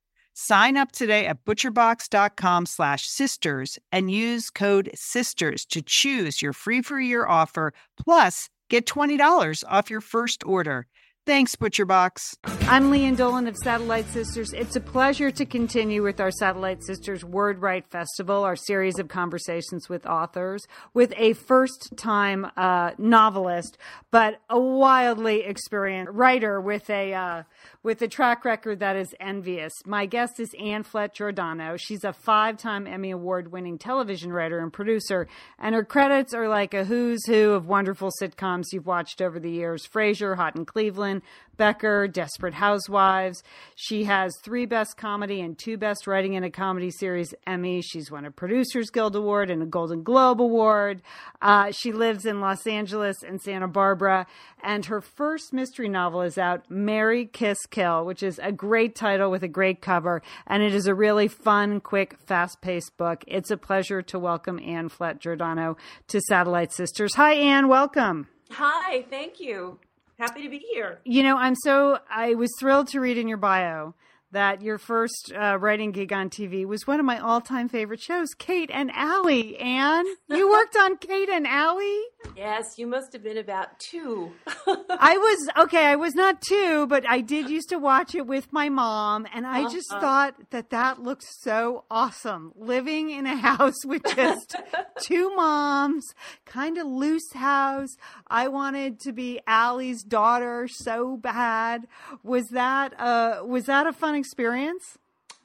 [0.33, 6.81] Sign up today at butcherbox.com slash sisters and use code sisters to choose your free
[6.81, 10.87] for year offer plus get $20 off your first order.
[11.27, 12.33] Thanks, ButcherBox.
[12.67, 14.53] I'm Lian Dolan of Satellite Sisters.
[14.53, 19.07] It's a pleasure to continue with our Satellite Sisters Word Write Festival, our series of
[19.07, 20.65] conversations with authors,
[20.95, 23.77] with a first time uh, novelist,
[24.09, 27.43] but a wildly experienced writer with a uh,
[27.83, 29.73] with a track record that is envious.
[29.85, 31.77] My guest is Anne Flett Giordano.
[31.77, 35.27] She's a five time Emmy Award winning television writer and producer,
[35.57, 39.49] and her credits are like a who's who of wonderful sitcoms you've watched over the
[39.49, 41.23] years Frasier, Hot in Cleveland.
[41.61, 43.43] Becker, Desperate Housewives.
[43.75, 47.83] She has three Best Comedy and two Best Writing in a Comedy Series Emmys.
[47.85, 51.03] She's won a Producers Guild Award and a Golden Globe Award.
[51.39, 54.25] Uh, she lives in Los Angeles and Santa Barbara.
[54.63, 59.29] And her first mystery novel is out, Marry Kiss Kill, which is a great title
[59.29, 60.23] with a great cover.
[60.47, 63.23] And it is a really fun, quick, fast paced book.
[63.27, 67.13] It's a pleasure to welcome Anne Flett Giordano to Satellite Sisters.
[67.13, 67.67] Hi, Anne.
[67.67, 68.29] Welcome.
[68.49, 69.77] Hi, thank you.
[70.21, 70.99] Happy to be here.
[71.03, 73.95] You know, I'm so I was thrilled to read in your bio
[74.31, 78.29] that your first uh, writing gig on TV was one of my all-time favorite shows,
[78.37, 79.57] Kate and Allie.
[79.57, 82.01] Anne, you worked on Kate and Allie.
[82.35, 84.31] Yes, you must have been about two.
[84.67, 85.85] I was okay.
[85.85, 89.45] I was not two, but I did used to watch it with my mom, and
[89.47, 89.99] I just Uh-huh.
[90.01, 92.51] thought that that looked so awesome.
[92.55, 94.55] Living in a house with just
[95.01, 96.05] two moms,
[96.45, 97.89] kind of loose house.
[98.27, 101.87] I wanted to be Allie's daughter so bad.
[102.23, 104.97] Was that uh was that a fun experience?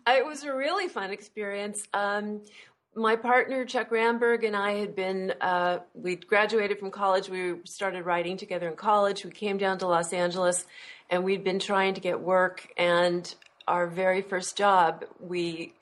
[0.06, 1.82] It was a really fun experience.
[1.92, 2.42] Um,
[2.94, 7.28] my partner Chuck Ramberg and I had been uh, we graduated from college.
[7.28, 9.24] We started writing together in college.
[9.24, 10.64] We came down to Los Angeles,
[11.10, 12.68] and we'd been trying to get work.
[12.76, 13.32] And
[13.68, 15.74] our very first job, we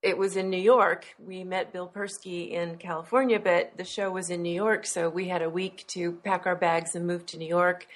[0.00, 1.06] it was in New York.
[1.18, 5.28] We met Bill Persky in California, but the show was in New York, so we
[5.28, 7.86] had a week to pack our bags and move to New York.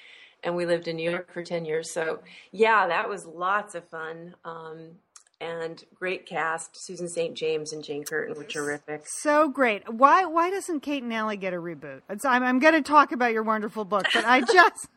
[0.43, 1.91] And we lived in New York for ten years.
[1.91, 2.19] So
[2.51, 4.35] yeah, that was lots of fun.
[4.43, 4.97] Um,
[5.43, 6.85] and great cast.
[6.85, 7.35] Susan St.
[7.35, 9.03] James and Jane Curtin were terrific.
[9.05, 9.91] So great.
[9.91, 12.01] Why why doesn't Kate and Allie get a reboot?
[12.09, 14.87] It's, I'm I'm going to talk about your wonderful book, but I just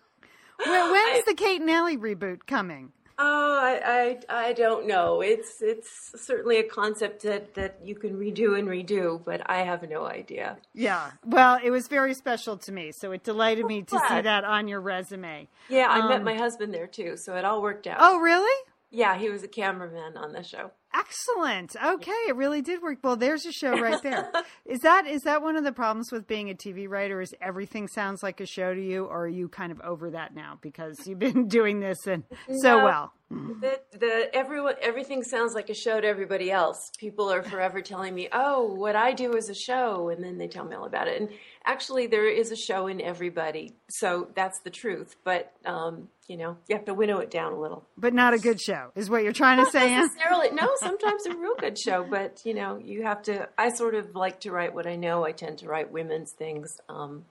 [0.64, 2.92] when, when's the Kate and Allie reboot coming?
[3.18, 5.22] Oh, I, I, I don't know.
[5.22, 9.88] It's it's certainly a concept that, that you can redo and redo, but I have
[9.88, 10.58] no idea.
[10.74, 11.12] Yeah.
[11.24, 14.68] Well, it was very special to me, so it delighted me to see that on
[14.68, 15.48] your resume.
[15.70, 17.96] Yeah, I met Um, my husband there too, so it all worked out.
[18.00, 18.54] Oh, really?
[18.90, 20.70] yeah, he was a cameraman on the show.
[20.98, 21.76] Excellent.
[21.84, 22.98] Okay, it really did work.
[23.02, 24.30] Well, there's a show right there.
[24.64, 27.20] is that is that one of the problems with being a TV writer?
[27.20, 30.34] Is everything sounds like a show to you, or are you kind of over that
[30.34, 32.24] now because you've been doing this and
[32.60, 32.84] so No.
[32.84, 33.12] well?
[33.28, 36.92] The, the everyone everything sounds like a show to everybody else.
[36.96, 40.46] People are forever telling me, "Oh, what I do is a show," and then they
[40.46, 41.20] tell me all about it.
[41.20, 41.30] And
[41.64, 45.16] actually, there is a show in everybody, so that's the truth.
[45.24, 47.84] But um, you know, you have to winnow it down a little.
[47.98, 49.92] But not a good show, is what you're trying to say.
[49.92, 53.94] Necessarily no sometimes a real good show but you know you have to i sort
[53.94, 57.24] of like to write what i know i tend to write women's things um,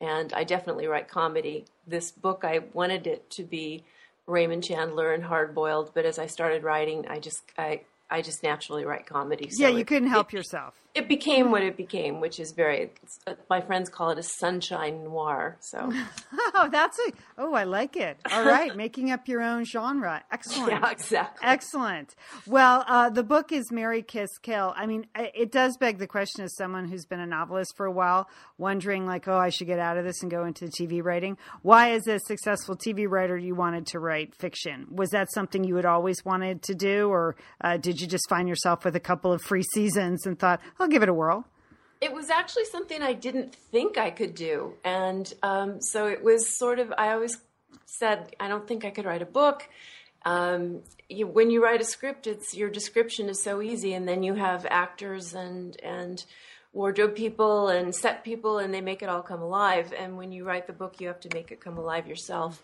[0.00, 3.82] and i definitely write comedy this book i wanted it to be
[4.26, 7.80] raymond chandler and hard boiled but as i started writing i just i
[8.10, 10.74] i just naturally write comedy so Yeah, you it- couldn't help it, yourself.
[10.94, 12.92] It became what it became which is very
[13.50, 15.92] my friends call it a sunshine noir so
[16.56, 17.12] Oh, that's a.
[17.36, 18.16] Oh, I like it.
[18.30, 20.22] All right, making up your own genre.
[20.30, 20.70] Excellent.
[20.70, 22.14] yeah exactly Excellent.
[22.46, 24.72] Well, uh, the book is Marry Kiss Kill.
[24.76, 27.90] I mean, it does beg the question as someone who's been a novelist for a
[27.92, 31.36] while, wondering like, oh, I should get out of this and go into TV writing.
[31.62, 34.86] Why, as a successful TV writer, you wanted to write fiction?
[34.90, 38.48] Was that something you had always wanted to do, or uh, did you just find
[38.48, 41.46] yourself with a couple of free seasons and thought, I'll give it a whirl?
[42.02, 44.74] It was actually something I didn't think I could do.
[44.84, 47.38] And um, so it was sort of, I always
[47.86, 49.66] said, I don't think I could write a book.
[50.26, 54.22] Um, you, when you write a script, it's your description is so easy, and then
[54.22, 56.24] you have actors and and
[56.74, 59.92] wardrobe people and set people, and they make it all come alive.
[59.96, 62.62] And when you write the book, you have to make it come alive yourself.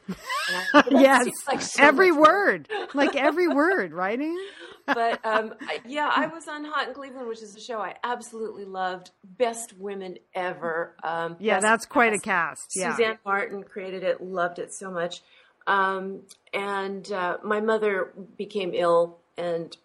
[0.74, 4.36] I- yes, like so every word, like every word, writing
[4.86, 7.94] but um, I, yeah, I was on Hot in Cleveland, which is a show I
[8.02, 9.10] absolutely loved.
[9.24, 10.94] Best women ever.
[11.02, 12.62] Um, Yeah, that's quite a cast.
[12.70, 12.76] cast.
[12.76, 12.96] Yeah.
[12.96, 15.22] Suzanne Martin created it, loved it so much.
[15.66, 19.76] Um, and uh, my mother became ill, and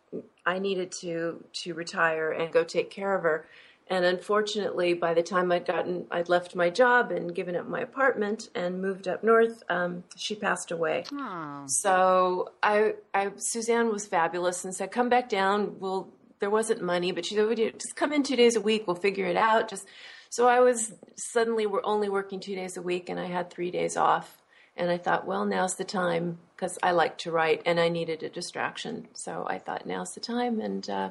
[0.45, 3.45] I needed to to retire and go take care of her.
[3.87, 7.81] And unfortunately, by the time I'd gotten, I'd left my job and given up my
[7.81, 11.03] apartment and moved up north, um, she passed away.
[11.13, 11.65] Oh.
[11.67, 15.79] So I, I, Suzanne was fabulous and said, "Come back down.
[15.79, 16.09] We'll."
[16.39, 18.87] There wasn't money, but she said, "Would you "Just come in two days a week.
[18.87, 19.87] We'll figure it out." Just
[20.29, 23.71] so I was suddenly we're only working two days a week, and I had three
[23.71, 24.41] days off.
[24.77, 28.23] And I thought, well, now's the time because I like to write and I needed
[28.23, 29.07] a distraction.
[29.13, 31.09] So I thought, now's the time, and uh,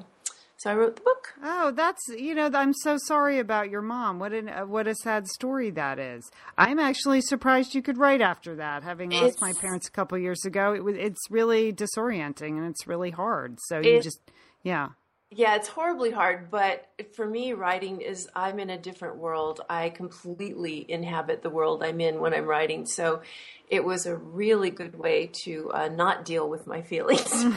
[0.56, 1.34] so I wrote the book.
[1.42, 2.50] Oh, that's you know.
[2.54, 4.18] I'm so sorry about your mom.
[4.18, 6.30] What an uh, what a sad story that is.
[6.56, 10.44] I'm actually surprised you could write after that, having lost my parents a couple years
[10.44, 10.72] ago.
[10.74, 13.58] It was it's really disorienting and it's really hard.
[13.66, 14.20] So you It- just
[14.62, 14.90] yeah.
[15.36, 19.60] Yeah, it's horribly hard, but for me, writing is I'm in a different world.
[19.68, 22.86] I completely inhabit the world I'm in when I'm writing.
[22.86, 23.22] So
[23.68, 27.32] it was a really good way to uh, not deal with my feelings.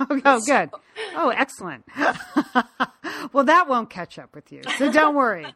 [0.00, 0.70] Oh, oh, good.
[1.16, 1.84] Oh, excellent.
[3.32, 5.46] well, that won't catch up with you, so don't worry.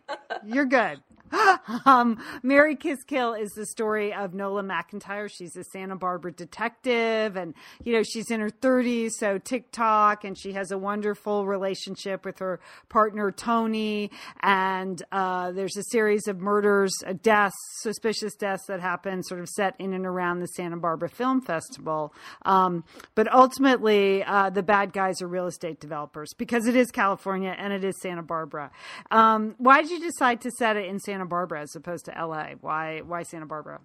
[0.44, 1.00] You're good.
[1.86, 5.28] um, Marry Kiss Kill is the story of Nola McIntyre.
[5.30, 7.54] She's a Santa Barbara detective, and
[7.84, 12.38] you know she's in her 30s, so TikTok, and she has a wonderful relationship with
[12.38, 14.10] her partner Tony.
[14.42, 19.48] And uh, there's a series of murders, uh, deaths, suspicious deaths that happen, sort of
[19.48, 22.12] set in and around the Santa Barbara Film Festival.
[22.42, 27.54] Um, but ultimately, uh, the bad guys are real estate developers because it is California
[27.56, 28.70] and it is Santa Barbara.
[29.10, 32.50] Um, why did you decide to set it in Santa Barbara as opposed to LA?
[32.60, 33.80] Why why Santa Barbara?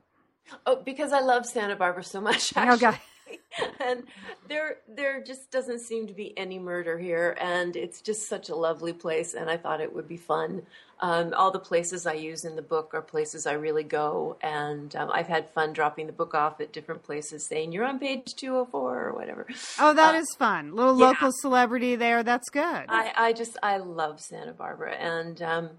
[0.66, 2.54] Oh, because I love Santa Barbara so much.
[2.56, 2.88] Actually.
[2.88, 2.98] Okay.
[3.80, 4.04] and
[4.48, 8.56] there there just doesn't seem to be any murder here and it's just such a
[8.56, 10.62] lovely place and i thought it would be fun
[11.00, 14.96] um, all the places i use in the book are places i really go and
[14.96, 18.34] um, i've had fun dropping the book off at different places saying you're on page
[18.36, 19.48] 204 or whatever
[19.80, 21.08] oh that uh, is fun little yeah.
[21.08, 25.70] local celebrity there that's good i, I just i love santa barbara and um,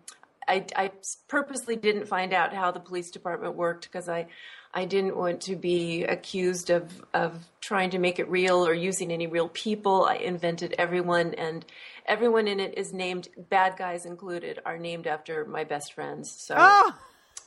[0.47, 0.91] I, I
[1.29, 4.27] purposely didn't find out how the police department worked because I,
[4.73, 9.13] I didn't want to be accused of, of trying to make it real or using
[9.13, 10.05] any real people.
[10.05, 11.65] I invented everyone, and
[12.07, 16.31] everyone in it is named, bad guys included, are named after my best friends.
[16.31, 16.55] So.
[16.59, 16.95] Oh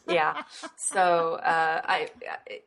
[0.08, 0.44] yeah.
[0.76, 2.10] So uh, I,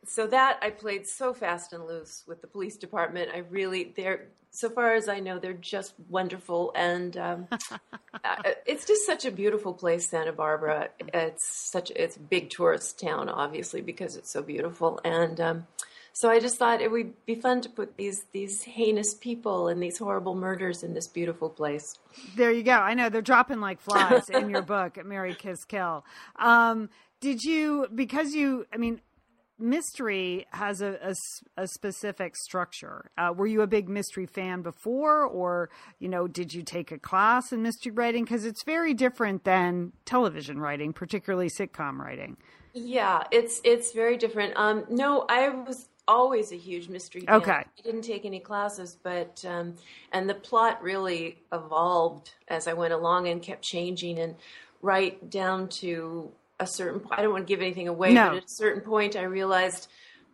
[0.07, 3.31] so that I played so fast and loose with the police department.
[3.35, 8.85] I really, they're so far as I know, they're just wonderful, and um, uh, it's
[8.85, 10.89] just such a beautiful place, Santa Barbara.
[11.15, 15.41] It's such it's a big tourist town, obviously, because it's so beautiful, and.
[15.41, 15.67] Um,
[16.13, 19.83] so I just thought it would be fun to put these these heinous people and
[19.83, 21.97] these horrible murders in this beautiful place.
[22.37, 22.73] There you go.
[22.73, 26.05] I know they're dropping like flies in your book, Marry Kiss Kill.
[26.37, 28.67] Um, did you because you?
[28.73, 29.01] I mean,
[29.59, 31.15] mystery has a, a,
[31.63, 33.11] a specific structure.
[33.17, 36.99] Uh, were you a big mystery fan before, or you know, did you take a
[36.99, 38.25] class in mystery writing?
[38.25, 42.37] Because it's very different than television writing, particularly sitcom writing.
[42.73, 44.55] Yeah, it's it's very different.
[44.57, 47.37] Um, no, I was always a huge mystery fan.
[47.37, 49.75] Okay, I didn't take any classes, but um,
[50.13, 54.37] and the plot really evolved as I went along and kept changing and
[54.83, 58.29] right down to a certain I don't want to give anything away, no.
[58.29, 59.89] but at a certain point I realized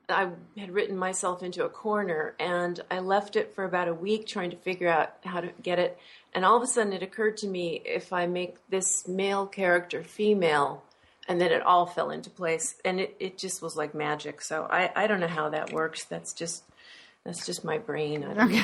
[0.09, 4.27] I had written myself into a corner and I left it for about a week
[4.27, 5.99] trying to figure out how to get it.
[6.35, 10.05] And all of a sudden it occurred to me if I make this male character
[10.05, 10.83] female,
[11.29, 12.77] and then it all fell into place.
[12.85, 14.41] And it, it just was like magic.
[14.43, 16.05] So I, I don't know how that works.
[16.05, 16.63] That's just
[17.25, 18.25] that's just my brain.
[18.25, 18.63] okay.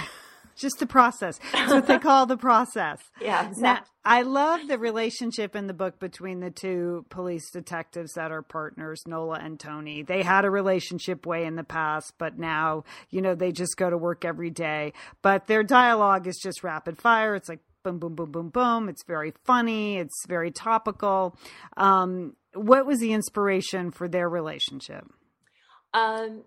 [0.57, 1.39] Just the process.
[1.53, 2.99] That's what they call the process.
[3.21, 3.63] Yeah, exactly.
[3.63, 8.43] Now, I love the relationship in the book between the two police detectives that are
[8.43, 10.03] partners, Nola and Tony.
[10.03, 13.89] They had a relationship way in the past, but now, you know, they just go
[13.89, 14.93] to work every day.
[15.23, 17.35] But their dialogue is just rapid fire.
[17.35, 18.89] It's like boom, boom, boom, boom, boom.
[18.89, 19.99] It's very funny.
[19.99, 21.37] It's very topical.
[21.77, 25.05] Um, what was the inspiration for their relationship?
[25.95, 26.43] Um,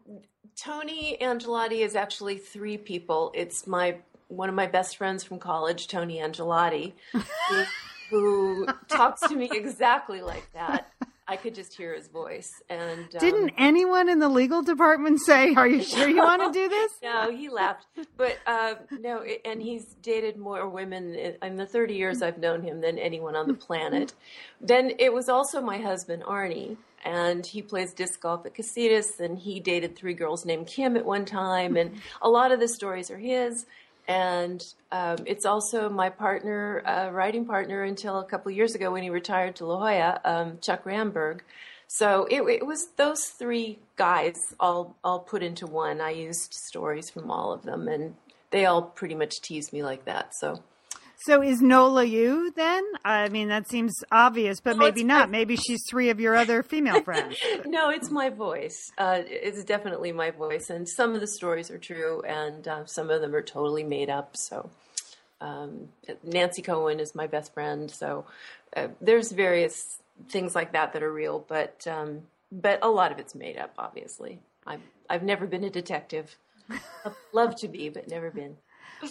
[0.56, 3.32] Tony Angelotti is actually three people.
[3.34, 7.64] It's my one of my best friends from college, Tony Angelotti, who,
[8.10, 10.92] who talks to me exactly like that.
[11.28, 12.50] I could just hear his voice.
[12.70, 16.60] And um, didn't anyone in the legal department say, "Are you sure you want to
[16.60, 17.88] do this?" no, he laughed.
[18.16, 22.38] But uh, no, it, and he's dated more women in, in the 30 years I've
[22.38, 24.14] known him than anyone on the planet.
[24.62, 29.40] then it was also my husband Arnie, and he plays disc golf at Casitas, and
[29.40, 33.10] he dated three girls named Kim at one time, and a lot of the stories
[33.10, 33.66] are his.
[34.08, 39.04] And um, it's also my partner, uh, writing partner, until a couple years ago when
[39.04, 41.42] he retired to La Jolla, um, Chuck Ramberg.
[41.88, 46.02] So it, it, was those three guys all all put into one.
[46.02, 48.16] I used stories from all of them, and
[48.52, 50.34] they all pretty much teased me like that.
[50.36, 50.64] So
[51.18, 52.84] so is Nola you then?
[53.04, 55.30] I mean, that seems obvious, but maybe not.
[55.30, 55.40] My...
[55.40, 57.38] Maybe she's three of your other female friends.
[57.66, 58.92] no, it's my voice.
[58.98, 63.10] Uh, it's definitely my voice, and some of the stories are true, and uh, some
[63.10, 64.36] of them are totally made up.
[64.38, 64.70] So,
[65.42, 65.90] um,
[66.24, 67.90] Nancy Cohen is my best friend.
[67.90, 68.26] So,
[68.76, 70.00] uh, there's various
[70.30, 73.74] things like that that are real, but um, but a lot of it's made up.
[73.78, 76.36] Obviously, I've I've never been a detective.
[76.70, 78.58] I'd love to be, but never been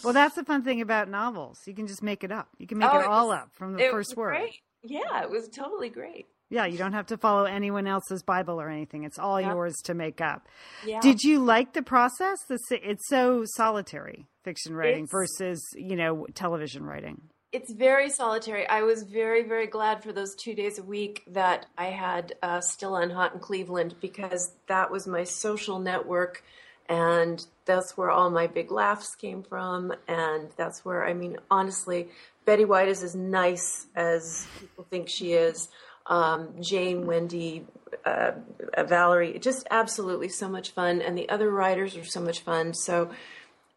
[0.02, 1.58] well, that's the fun thing about novels.
[1.66, 2.48] You can just make it up.
[2.58, 4.36] You can make oh, it, it all up from the first word.
[4.36, 4.60] Great.
[4.82, 6.26] Yeah, it was totally great.
[6.50, 9.04] Yeah, you don't have to follow anyone else's Bible or anything.
[9.04, 10.46] It's all yours to make up.
[10.86, 11.00] Yeah.
[11.00, 12.38] Did you like the process?
[12.70, 17.22] It's so solitary fiction writing it's, versus, you know, television writing.
[17.50, 18.68] It's very solitary.
[18.68, 22.60] I was very, very glad for those two days a week that I had uh,
[22.60, 26.44] Still on Hot in Cleveland because that was my social network
[26.88, 29.92] and that's where all my big laughs came from.
[30.06, 32.08] And that's where, I mean, honestly,
[32.44, 35.68] Betty White is as nice as people think she is.
[36.06, 37.66] um, Jane, Wendy,
[38.04, 38.32] uh,
[38.86, 41.00] Valerie, just absolutely so much fun.
[41.00, 42.74] And the other writers are so much fun.
[42.74, 43.10] So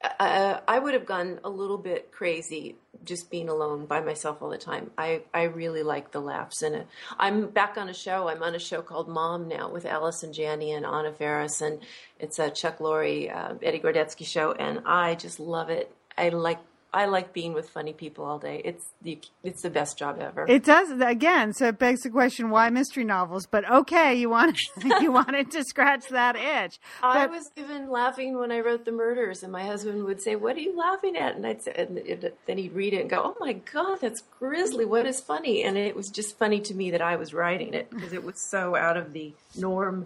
[0.04, 4.50] uh, I would have gone a little bit crazy just being alone by myself all
[4.50, 4.92] the time.
[4.98, 6.88] I, I really like the laughs in it.
[7.18, 8.28] I'm back on a show.
[8.28, 11.80] I'm on a show called Mom now with Allison Janney and Anna Faris, and
[12.20, 15.92] it's a Chuck Lorre, uh, Eddie Gorodetsky show, and I just love it.
[16.18, 16.60] I like
[16.94, 18.62] I like being with funny people all day.
[18.64, 20.46] It's the it's the best job ever.
[20.48, 21.54] It does again.
[21.54, 23.46] So it begs the question: Why mystery novels?
[23.46, 24.58] But okay, you want
[25.02, 26.80] you wanted to scratch that itch.
[27.02, 30.36] But, I was even laughing when I wrote the murders, and my husband would say,
[30.36, 33.22] "What are you laughing at?" And I'd say, and then he'd read it and go,
[33.24, 34.86] "Oh my god, that's grisly.
[34.86, 37.90] What is funny?" And it was just funny to me that I was writing it
[37.90, 40.06] because it was so out of the norm.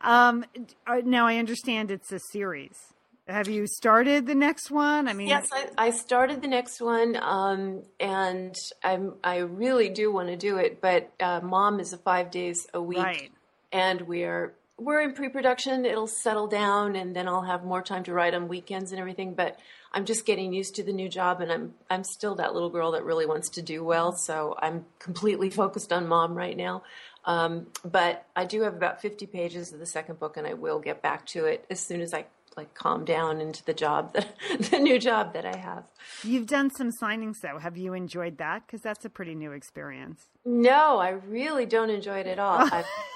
[0.00, 0.44] Um,
[0.86, 2.93] uh, now I understand it's a series.
[3.26, 5.08] Have you started the next one?
[5.08, 10.12] I mean, yes, I, I started the next one, um, and I'm I really do
[10.12, 10.82] want to do it.
[10.82, 13.30] But uh, Mom is a five days a week, right.
[13.72, 15.86] and we're we're in pre-production.
[15.86, 19.32] It'll settle down, and then I'll have more time to write on weekends and everything.
[19.32, 19.58] But
[19.90, 22.92] I'm just getting used to the new job, and I'm I'm still that little girl
[22.92, 24.12] that really wants to do well.
[24.12, 26.82] So I'm completely focused on Mom right now.
[27.24, 30.78] Um, but I do have about 50 pages of the second book, and I will
[30.78, 34.28] get back to it as soon as I like calm down into the job that
[34.70, 35.84] the new job that I have.
[36.22, 37.58] You've done some signings though.
[37.58, 38.66] Have you enjoyed that?
[38.66, 40.26] Because that's a pretty new experience.
[40.44, 42.68] No, I really don't enjoy it at all.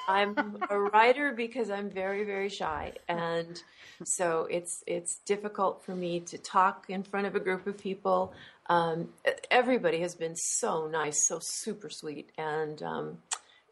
[0.09, 3.61] I'm, I'm a writer because I'm very very shy, and
[4.05, 8.33] so it's it's difficult for me to talk in front of a group of people.
[8.71, 9.09] Um,
[9.51, 13.19] everybody has been so nice, so super sweet, and um,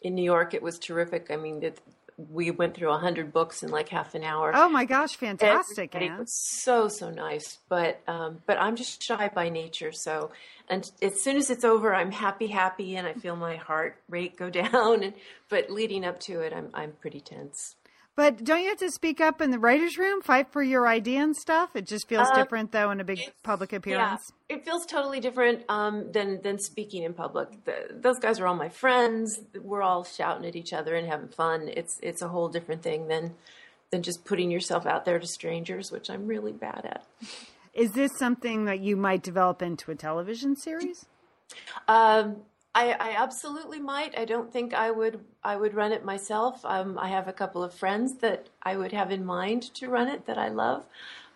[0.02, 1.30] in New York it was terrific.
[1.30, 1.80] I mean, it,
[2.16, 4.52] we went through a hundred books in like half an hour.
[4.54, 5.94] Oh my gosh, fantastic!
[5.94, 9.92] It was so so nice, but um, but I'm just shy by nature.
[9.92, 10.30] So,
[10.68, 14.36] and as soon as it's over, I'm happy, happy, and I feel my heart rate
[14.36, 15.02] go down.
[15.02, 15.14] And
[15.48, 17.75] but leading up to it, I'm I'm pretty tense.
[18.16, 21.22] But don't you have to speak up in the writers' room, fight for your idea
[21.22, 21.76] and stuff?
[21.76, 24.32] It just feels uh, different, though, in a big public appearance.
[24.48, 27.64] Yeah, it feels totally different um, than than speaking in public.
[27.66, 29.38] The, those guys are all my friends.
[29.60, 31.68] We're all shouting at each other and having fun.
[31.68, 33.34] It's it's a whole different thing than
[33.90, 37.06] than just putting yourself out there to strangers, which I'm really bad at.
[37.74, 41.04] Is this something that you might develop into a television series?
[41.86, 42.36] Um,
[42.76, 44.18] I, I, absolutely might.
[44.18, 45.20] I don't think I would.
[45.42, 46.62] I would run it myself.
[46.62, 50.08] Um, I have a couple of friends that I would have in mind to run
[50.08, 50.84] it that I love,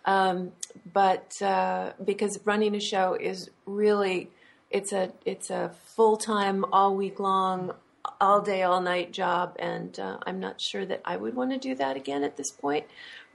[0.05, 0.51] um,
[0.93, 4.29] but uh, because running a show is really
[4.69, 7.73] it's a it's a full time, all week long,
[8.19, 11.57] all day, all night job, and uh, I'm not sure that I would want to
[11.57, 12.85] do that again at this point.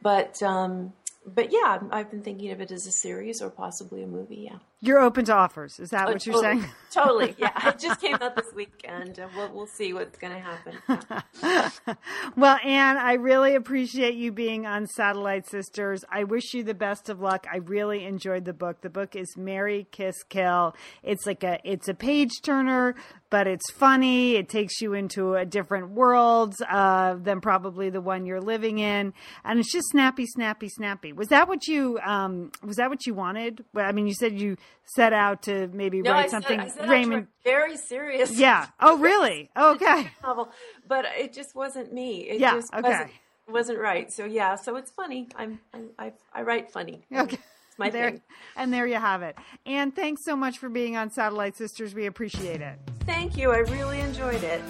[0.00, 0.92] But um,
[1.26, 4.48] but yeah, I've been thinking of it as a series or possibly a movie.
[4.48, 5.80] Yeah, you're open to offers.
[5.80, 6.64] Is that oh, what you're saying?
[6.92, 7.34] totally.
[7.38, 9.18] Yeah, it just came out this weekend.
[9.18, 11.96] and we'll we'll see what's going to happen.
[12.36, 16.04] well, Anne, I really appreciate you being on Satellite Sisters.
[16.10, 17.46] I wish you the best of luck.
[17.50, 18.82] I really enjoyed the book.
[18.82, 20.74] The book is Marry Kiss Kill.
[21.02, 22.94] It's like a it's a page turner,
[23.30, 24.36] but it's funny.
[24.36, 29.14] It takes you into a different world uh, than probably the one you're living in,
[29.44, 31.12] and it's just snappy, snappy, snappy.
[31.14, 33.64] Was that what you um, was that what you wanted?
[33.74, 36.70] I mean, you said you set out to maybe no, write I something.
[36.70, 38.38] Said, Raymond, very serious.
[38.38, 38.66] Yeah.
[38.80, 39.50] Oh, really?
[39.56, 40.10] Okay.
[40.22, 40.50] novel,
[40.86, 42.20] but it just wasn't me.
[42.20, 42.54] It yeah.
[42.54, 42.88] Just okay.
[42.88, 43.10] Wasn't,
[43.48, 44.12] wasn't right.
[44.12, 44.54] So yeah.
[44.54, 45.28] So it's funny.
[45.36, 47.04] I'm, I'm I, I write funny.
[47.12, 47.36] Okay.
[47.36, 48.22] It's my there, thing.
[48.54, 49.36] And there you have it.
[49.64, 51.94] And thanks so much for being on Satellite Sisters.
[51.94, 52.78] We appreciate it.
[53.00, 53.50] Thank you.
[53.52, 54.62] I really enjoyed it.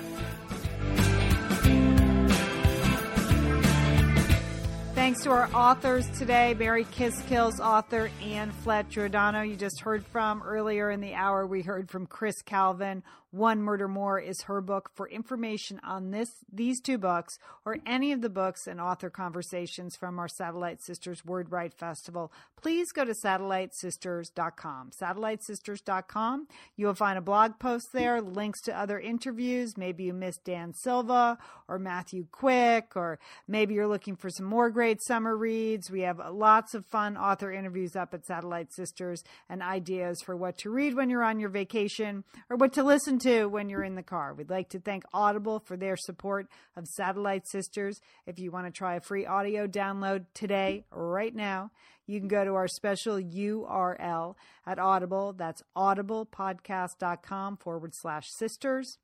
[5.07, 9.43] Thanks to our authors today, Marry Kiss Kill's author Anne Flett Giordano.
[9.43, 11.47] You just heard from earlier in the hour.
[11.47, 13.05] We heard from Kris Calvin,
[13.37, 14.91] one Murder More is her book.
[14.95, 19.95] For information on this, these two books, or any of the books and author conversations
[19.97, 24.91] from our Satellite Sisters Word Write Festival, please go to satellitesisters.com.
[25.01, 26.49] Satellitesisters.com.
[26.77, 29.77] You will find a blog post there, links to other interviews.
[29.77, 34.71] Maybe you missed Dan Silva or Matthew Quick, or maybe you're looking for some more
[34.71, 35.91] great summer reads.
[35.91, 40.57] We have lots of fun author interviews up at Satellite Sisters and ideas for what
[40.59, 43.97] to read when you're on your vacation or what to listen to when you're in
[43.97, 44.35] the car.
[44.35, 46.47] We'd like to thank Audible for their support
[46.77, 48.01] of Satellite Sisters.
[48.25, 51.73] If you want to try a free audio download today, right now,
[52.07, 55.33] you can go to our special URL at Audible.
[55.33, 58.99] That's audiblepodcast.com forward slash sisters.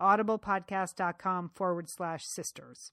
[0.00, 2.92] Audiblepodcast.com forward slash sisters.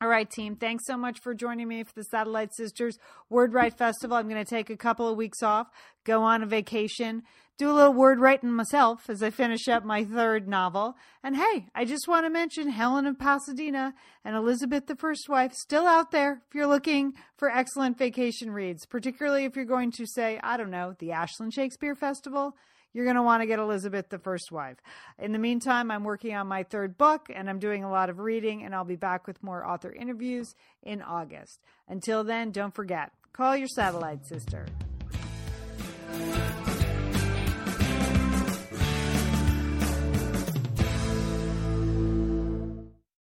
[0.00, 0.54] All right, team.
[0.54, 4.16] Thanks so much for joining me for the Satellite Sisters Word Write Festival.
[4.16, 5.66] I'm going to take a couple of weeks off,
[6.04, 7.24] go on a vacation,
[7.58, 10.96] do a little word writing myself as I finish up my third novel.
[11.24, 13.92] And hey, I just want to mention Helen of Pasadena
[14.24, 18.86] and Elizabeth the First Wife still out there if you're looking for excellent vacation reads,
[18.86, 22.54] particularly if you're going to say, I don't know, the Ashland Shakespeare Festival
[22.92, 24.78] you're going to want to get Elizabeth the First Wife.
[25.18, 28.18] In the meantime, I'm working on my third book and I'm doing a lot of
[28.18, 31.60] reading, and I'll be back with more author interviews in August.
[31.88, 34.66] Until then, don't forget call your satellite sister.